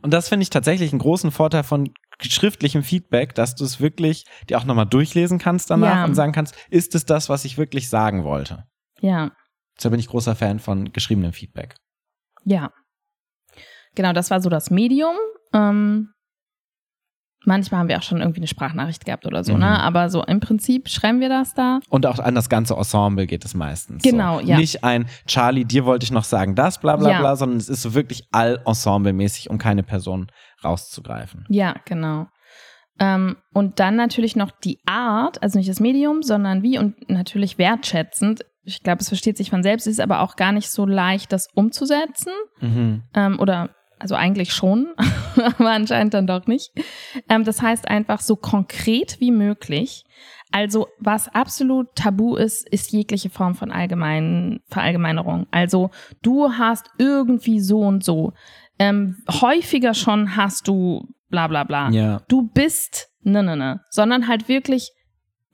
[0.02, 4.26] Und das finde ich tatsächlich einen großen Vorteil von schriftlichem Feedback, dass du es wirklich
[4.50, 6.06] dir auch nochmal durchlesen kannst danach Ja.
[6.06, 8.66] und sagen kannst, ist es das, was ich wirklich sagen wollte?
[9.00, 9.32] Ja,
[9.78, 11.76] Deshalb bin ich großer Fan von geschriebenem Feedback.
[12.46, 12.72] ja.
[13.96, 15.16] Genau, das war so das Medium.
[15.54, 16.14] Ähm,
[17.44, 19.60] manchmal haben wir auch schon irgendwie eine Sprachnachricht gehabt oder so, Mhm.
[19.60, 19.80] ne?
[19.82, 21.80] Aber so im Prinzip schreiben wir das da.
[21.90, 24.04] Und auch an das ganze Ensemble geht es meistens.
[24.04, 24.46] Genau, so.
[24.48, 24.58] ja.
[24.58, 27.20] Nicht ein Charlie, dir wollte ich noch sagen das, bla bla Ja.
[27.20, 30.28] bla, sondern es ist so wirklich all ensemblemäßig, um keine Person
[30.64, 31.46] rauszugreifen.
[31.50, 32.28] Ja, genau.
[33.00, 37.58] Ähm, und dann natürlich noch die Art, also nicht das Medium, sondern wie und natürlich
[37.58, 38.46] wertschätzend.
[38.64, 41.32] Ich glaube, es versteht sich von selbst, es ist aber auch gar nicht so leicht,
[41.34, 42.32] das umzusetzen.
[42.60, 43.02] Mhm.
[43.16, 44.88] Ähm, oder also eigentlich schon,
[45.58, 46.72] aber anscheinend dann doch nicht.
[47.30, 50.04] Ähm, das heißt einfach so konkret wie möglich.
[50.52, 55.48] Also was absolut tabu ist, ist jegliche Form von allgemeinen Verallgemeinerung.
[55.52, 58.34] Also du hast irgendwie so und so.
[58.78, 61.90] Ähm, häufiger schon hast du bla bla bla.
[61.90, 62.22] Ja.
[62.28, 64.92] Du bist ne ne ne, sondern halt wirklich,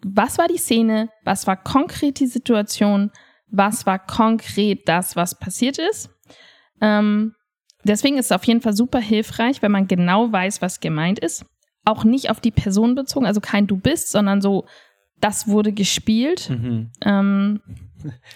[0.03, 3.11] was war die Szene, was war konkret die Situation,
[3.49, 6.09] was war konkret das, was passiert ist.
[6.82, 7.34] Ähm,
[7.88, 11.46] deswegen ist es auf jeden Fall super hilfreich, wenn man genau weiß, was gemeint ist.
[11.86, 14.66] Auch nicht auf die Person bezogen, also kein Du bist, sondern so,
[15.20, 16.50] das wurde gespielt.
[16.50, 16.92] Mhm.
[17.04, 17.62] Ähm,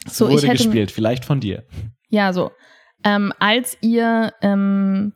[0.06, 1.64] Es So, wurde hätte- gespielt, vielleicht von dir.
[2.10, 2.52] ja, so.
[3.04, 5.14] Ähm, als ihr, ähm,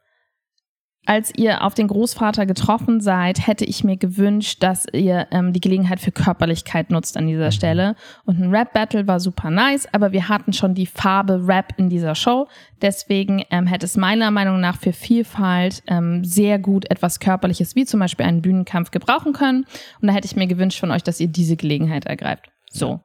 [1.06, 5.62] als ihr auf den Großvater getroffen seid, hätte ich mir gewünscht, dass ihr ähm, die
[5.62, 7.96] Gelegenheit für Körperlichkeit nutzt an dieser Stelle.
[8.26, 12.16] Und ein Rap-Battle war super nice, aber wir hatten schon die Farbe Rap in dieser
[12.16, 12.48] Show.
[12.82, 17.86] Deswegen ähm, hätte es meiner Meinung nach für Vielfalt ähm, sehr gut etwas Körperliches, wie
[17.86, 19.66] zum Beispiel einen Bühnenkampf, gebrauchen können.
[20.02, 22.50] Und da hätte ich mir gewünscht von euch, dass ihr diese Gelegenheit ergreift.
[22.70, 23.02] So.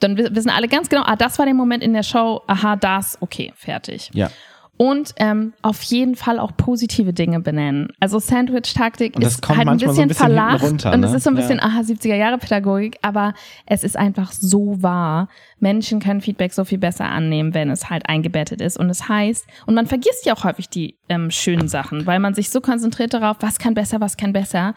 [0.00, 2.76] Dann wi- wissen alle ganz genau, ah, das war der Moment in der Show, aha,
[2.76, 4.10] das, okay, fertig.
[4.12, 4.30] Ja.
[4.78, 7.88] Und ähm, auf jeden Fall auch positive Dinge benennen.
[8.00, 11.06] Also Sandwich-Taktik Und das ist halt ein so ein bisschen bisschen verlacht runter, und ne?
[11.06, 11.64] es ist so ein bisschen, Ja.
[11.64, 15.28] aha, 70er-Jahre-Pädagogik, aber es ist einfach so wahr.
[15.60, 18.78] Menschen können Feedback so viel besser annehmen, wenn es halt eingebettet ist.
[18.78, 22.34] Und es heißt, und man vergisst ja auch häufig die ähm, schönen Sachen, weil man
[22.34, 24.74] sich so konzentriert darauf, was kann besser, was kann besser.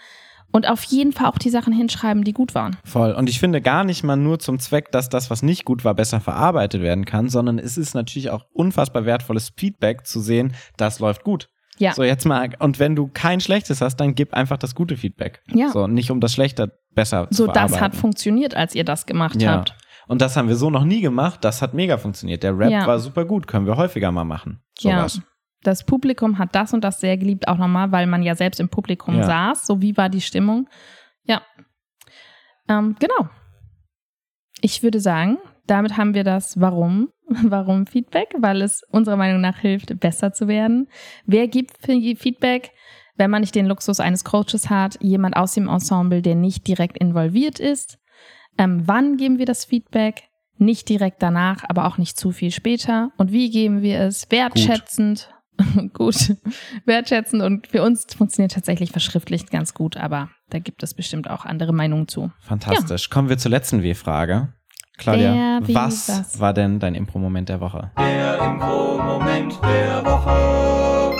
[0.51, 2.77] Und auf jeden Fall auch die Sachen hinschreiben, die gut waren.
[2.83, 3.11] Voll.
[3.11, 5.93] Und ich finde gar nicht mal nur zum Zweck, dass das, was nicht gut war,
[5.93, 10.99] besser verarbeitet werden kann, sondern es ist natürlich auch unfassbar wertvolles Feedback zu sehen, das
[10.99, 11.49] läuft gut.
[11.77, 11.93] Ja.
[11.93, 15.41] So, jetzt mal, und wenn du kein schlechtes hast, dann gib einfach das gute Feedback.
[15.53, 15.69] Ja.
[15.69, 19.41] So, nicht um das Schlechte besser zu So, das hat funktioniert, als ihr das gemacht
[19.41, 19.53] ja.
[19.53, 19.75] habt.
[20.07, 21.43] Und das haben wir so noch nie gemacht.
[21.43, 22.41] Das hat mega funktioniert.
[22.41, 22.87] Der Rap Ja.
[22.87, 23.45] war super gut.
[23.45, 24.59] Können wir häufiger mal machen.
[24.77, 25.17] Sowas.
[25.17, 25.23] Ja.
[25.63, 28.69] Das Publikum hat das und das sehr geliebt, auch nochmal, weil man ja selbst im
[28.69, 29.23] Publikum Ja.
[29.23, 29.67] saß.
[29.67, 30.69] So wie war die Stimmung?
[31.23, 31.41] Ja.
[32.67, 33.29] Ähm, genau.
[34.61, 35.37] Ich würde sagen,
[35.67, 40.47] damit haben wir das Warum, Warum Feedback, weil es unserer Meinung nach hilft, besser zu
[40.47, 40.87] werden.
[41.25, 42.71] Wer gibt Fe- Feedback,
[43.17, 46.97] wenn man nicht den Luxus eines Coaches hat, jemand aus dem Ensemble, der nicht direkt
[46.97, 47.99] involviert ist?
[48.57, 50.23] Ähm, wann geben wir das Feedback?
[50.57, 53.11] Nicht direkt danach, aber auch nicht zu viel später.
[53.17, 54.29] Und wie geben wir es?
[54.31, 55.27] Wertschätzend.
[55.29, 55.35] Gut.
[56.85, 57.43] Wertschätzend.
[57.43, 61.73] Und für uns funktioniert tatsächlich verschriftlicht ganz gut, aber da gibt es bestimmt auch andere
[61.73, 62.31] Meinungen zu.
[62.41, 63.09] Fantastisch.
[63.09, 64.53] Kommen wir zur letzten W-Frage.
[64.97, 67.91] Claudia, was, war denn dein Impro-Moment der Woche?
[67.97, 71.15] Der Info-Moment der Woche.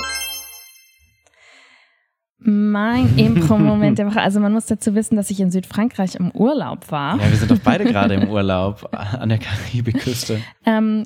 [2.41, 4.21] Mein Impro-Moment der Woche.
[4.21, 7.17] Also man muss dazu wissen, dass ich in Südfrankreich im Urlaub war.
[7.19, 10.41] Ja, wir sind doch beide gerade im Urlaub an der Karibikküste.
[10.65, 11.05] Ähm,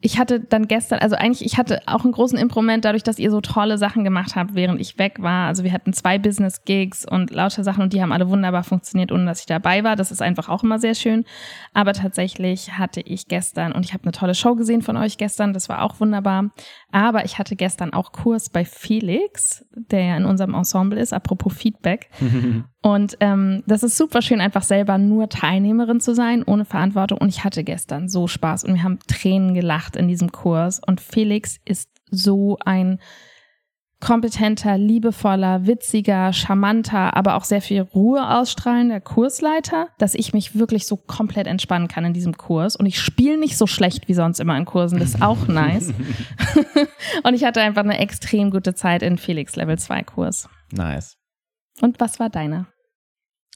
[0.00, 3.32] ich hatte dann gestern, also eigentlich, ich hatte auch einen großen Impro-Moment dadurch, dass ihr
[3.32, 5.48] so tolle Sachen gemacht habt, während ich weg war.
[5.48, 9.24] Also wir hatten zwei Business-Gigs und lauter Sachen und die haben alle wunderbar funktioniert, ohne
[9.24, 9.96] dass ich dabei war.
[9.96, 11.24] Das ist einfach auch immer sehr schön.
[11.74, 15.52] Aber tatsächlich hatte ich gestern, und ich habe eine tolle Show gesehen von euch gestern,
[15.52, 16.50] das war auch wunderbar.
[16.90, 21.52] Aber ich hatte gestern auch Kurs bei Felix, der ja in unserem Ensemble ist, apropos
[21.52, 22.08] Feedback.
[22.82, 27.18] Und ähm, das ist super schön, einfach selber nur Teilnehmerin zu sein, ohne Verantwortung.
[27.18, 30.80] Und ich hatte gestern so Spaß und wir haben Tränen gelacht in diesem Kurs.
[30.86, 33.00] Und Felix ist so ein
[34.00, 40.86] kompetenter, liebevoller, witziger, charmanter, aber auch sehr viel Ruhe ausstrahlender Kursleiter, dass ich mich wirklich
[40.86, 42.76] so komplett entspannen kann in diesem Kurs.
[42.76, 45.92] Und ich spiele nicht so schlecht wie sonst immer in Kursen, das ist auch nice.
[47.24, 50.48] und ich hatte einfach eine extrem gute Zeit in Felix Level 2 Kurs.
[50.72, 51.16] Nice.
[51.80, 52.66] Und was war deiner?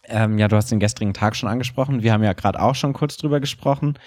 [0.05, 2.03] Ähm, ja, du hast den gestrigen Tag schon angesprochen.
[2.03, 3.99] Wir haben ja gerade auch schon kurz drüber gesprochen.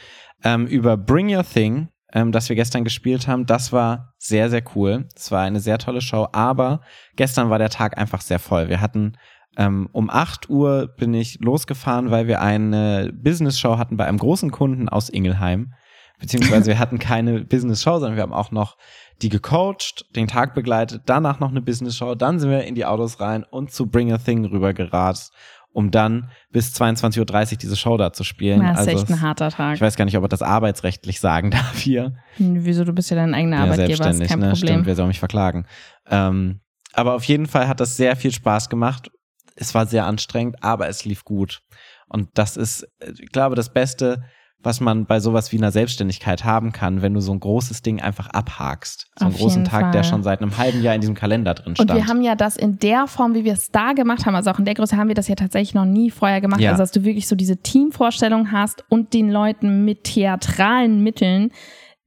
[0.44, 3.46] Ähm, über Bring Your Thing, ähm, das wir gestern gespielt haben.
[3.46, 5.08] Das war sehr, sehr cool.
[5.16, 6.82] Es war eine sehr tolle Show, aber
[7.16, 8.70] gestern war der Tag einfach sehr voll.
[8.70, 9.18] Wir hatten
[9.58, 14.50] ähm, um 8 Uhr bin ich losgefahren, weil wir eine Business-Show hatten bei einem großen
[14.50, 15.74] Kunden aus Ingelheim
[16.20, 18.78] beziehungsweise wir hatten keine Business-Show, sondern wir haben auch noch
[19.22, 23.20] die gecoacht, den Tag begleitet, danach noch eine Business-Show, dann sind wir in die Autos
[23.20, 25.34] rein und zu Bring a Thing rüber gerast,
[25.76, 28.62] um dann bis 22.30 Uhr diese Show da zu spielen.
[28.62, 29.76] Ja, ist also echt ein es- harter Tag.
[29.76, 32.16] ich weiß gar nicht, ob er das arbeitsrechtlich sagen darf hier.
[32.38, 34.50] Hm, Wieso, du bist ja dein eigener Ja, Arbeitgeber, ist selbstständig, kein ne?
[34.52, 34.68] Problem.
[34.74, 35.66] Stimmt, wer soll mich verklagen?
[36.10, 36.62] Ähm,
[36.94, 39.12] aber auf jeden Fall hat das sehr viel Spaß gemacht.
[39.58, 41.62] Es war sehr anstrengend, aber es lief gut.
[42.08, 44.24] Und das ist, äh, ich glaube, das Beste,
[44.66, 48.02] was man bei sowas wie einer Selbstständigkeit haben kann, wenn du so ein großes Ding
[48.02, 49.08] einfach abhakst.
[49.18, 50.12] So einen Auf großen jeden Tag, der Fall.
[50.12, 51.94] schon seit einem halben Jahr in diesem Kalender drin Und stand.
[51.94, 54.60] wir haben ja das in der Form, wie wir es da gemacht haben, also auch
[54.60, 56.62] in der Größe haben wir das ja tatsächlich noch nie vorher gemacht.
[56.62, 56.72] Ja.
[56.72, 61.52] Also dass du wirklich so diese Teamvorstellung hast und den Leuten mit theatralen Mitteln,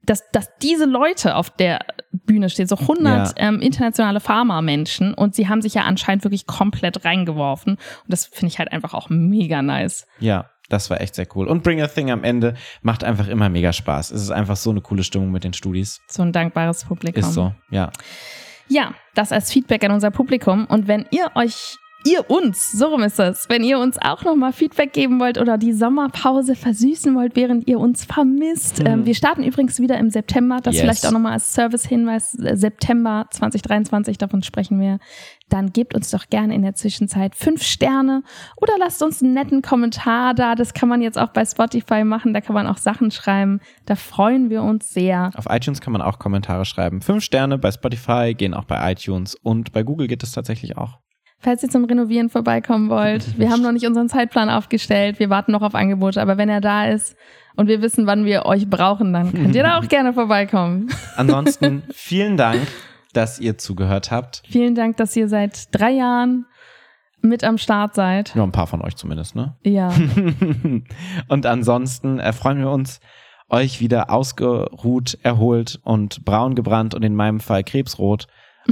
[0.09, 1.81] dass, dass diese Leute auf der
[2.13, 7.05] Bühne stehen, so 100 ähm, internationale Pharma-Menschen und sie haben sich ja anscheinend wirklich komplett
[7.05, 7.75] reingeworfen.
[7.75, 10.07] Und das finde ich halt einfach auch mega nice.
[10.19, 11.47] ja, das war echt sehr cool.
[11.49, 14.11] Und Bring a Thing am Ende macht einfach immer mega Spaß.
[14.11, 16.01] Es ist einfach so eine coole Stimmung mit den Studis.
[16.09, 17.23] So ein dankbares Publikum.
[17.23, 17.91] Ist so, ja.
[18.69, 20.67] Ja, das als Feedback an unser Publikum.
[20.67, 24.53] Und wenn ihr euch, ihr uns, so rum ist es, wenn ihr uns auch nochmal
[24.53, 28.83] Feedback geben wollt oder die Sommerpause versüßen wollt, während ihr uns vermisst.
[28.85, 30.59] Ähm, wir starten übrigens wieder im September.
[30.63, 30.83] Das Yes.
[30.83, 32.39] vielleicht auch nochmal als Service-Hinweis.
[32.39, 34.99] äh, September 2023, davon sprechen wir.
[35.49, 38.23] Dann gebt uns doch gerne in der Zwischenzeit fünf Sterne
[38.57, 40.55] oder lasst uns einen netten Kommentar da.
[40.55, 42.33] Das kann man jetzt auch bei Spotify machen.
[42.35, 43.61] Da kann man auch Sachen schreiben.
[43.87, 45.31] Da freuen wir uns sehr.
[45.35, 47.01] Auf iTunes kann man auch Kommentare schreiben.
[47.01, 50.99] Fünf Sterne bei Spotify gehen auch bei iTunes und bei Google geht es tatsächlich auch.
[51.41, 55.53] Falls ihr zum Renovieren vorbeikommen wollt, wir haben noch nicht unseren Zeitplan aufgestellt, wir warten
[55.53, 57.17] noch auf Angebote, aber wenn er da ist
[57.57, 60.89] und wir wissen, wann wir euch brauchen, dann könnt ihr da auch gerne vorbeikommen.
[61.17, 62.61] Ansonsten vielen Dank,
[63.13, 64.43] dass ihr zugehört habt.
[64.49, 66.47] Vielen Dank, dass ihr seit drei Jahren
[67.21, 68.35] mit am Start seid.
[68.35, 69.57] Nur ein paar von euch zumindest, ne?
[69.65, 69.93] Ja,
[71.29, 73.01] und ansonsten äh, freuen wir uns,
[73.49, 78.27] euch wieder ausgeruht, erholt und braun gebrannt und in meinem Fall krebsrot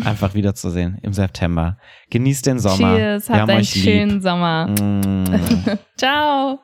[0.04, 1.78] einfach wiederzusehen im September.
[2.10, 2.96] Genießt den Sommer.
[2.96, 4.22] cheers, habt einen schönen lieb.
[4.22, 4.66] Sommer.
[4.68, 5.24] Mm.
[5.96, 6.60] Ciao.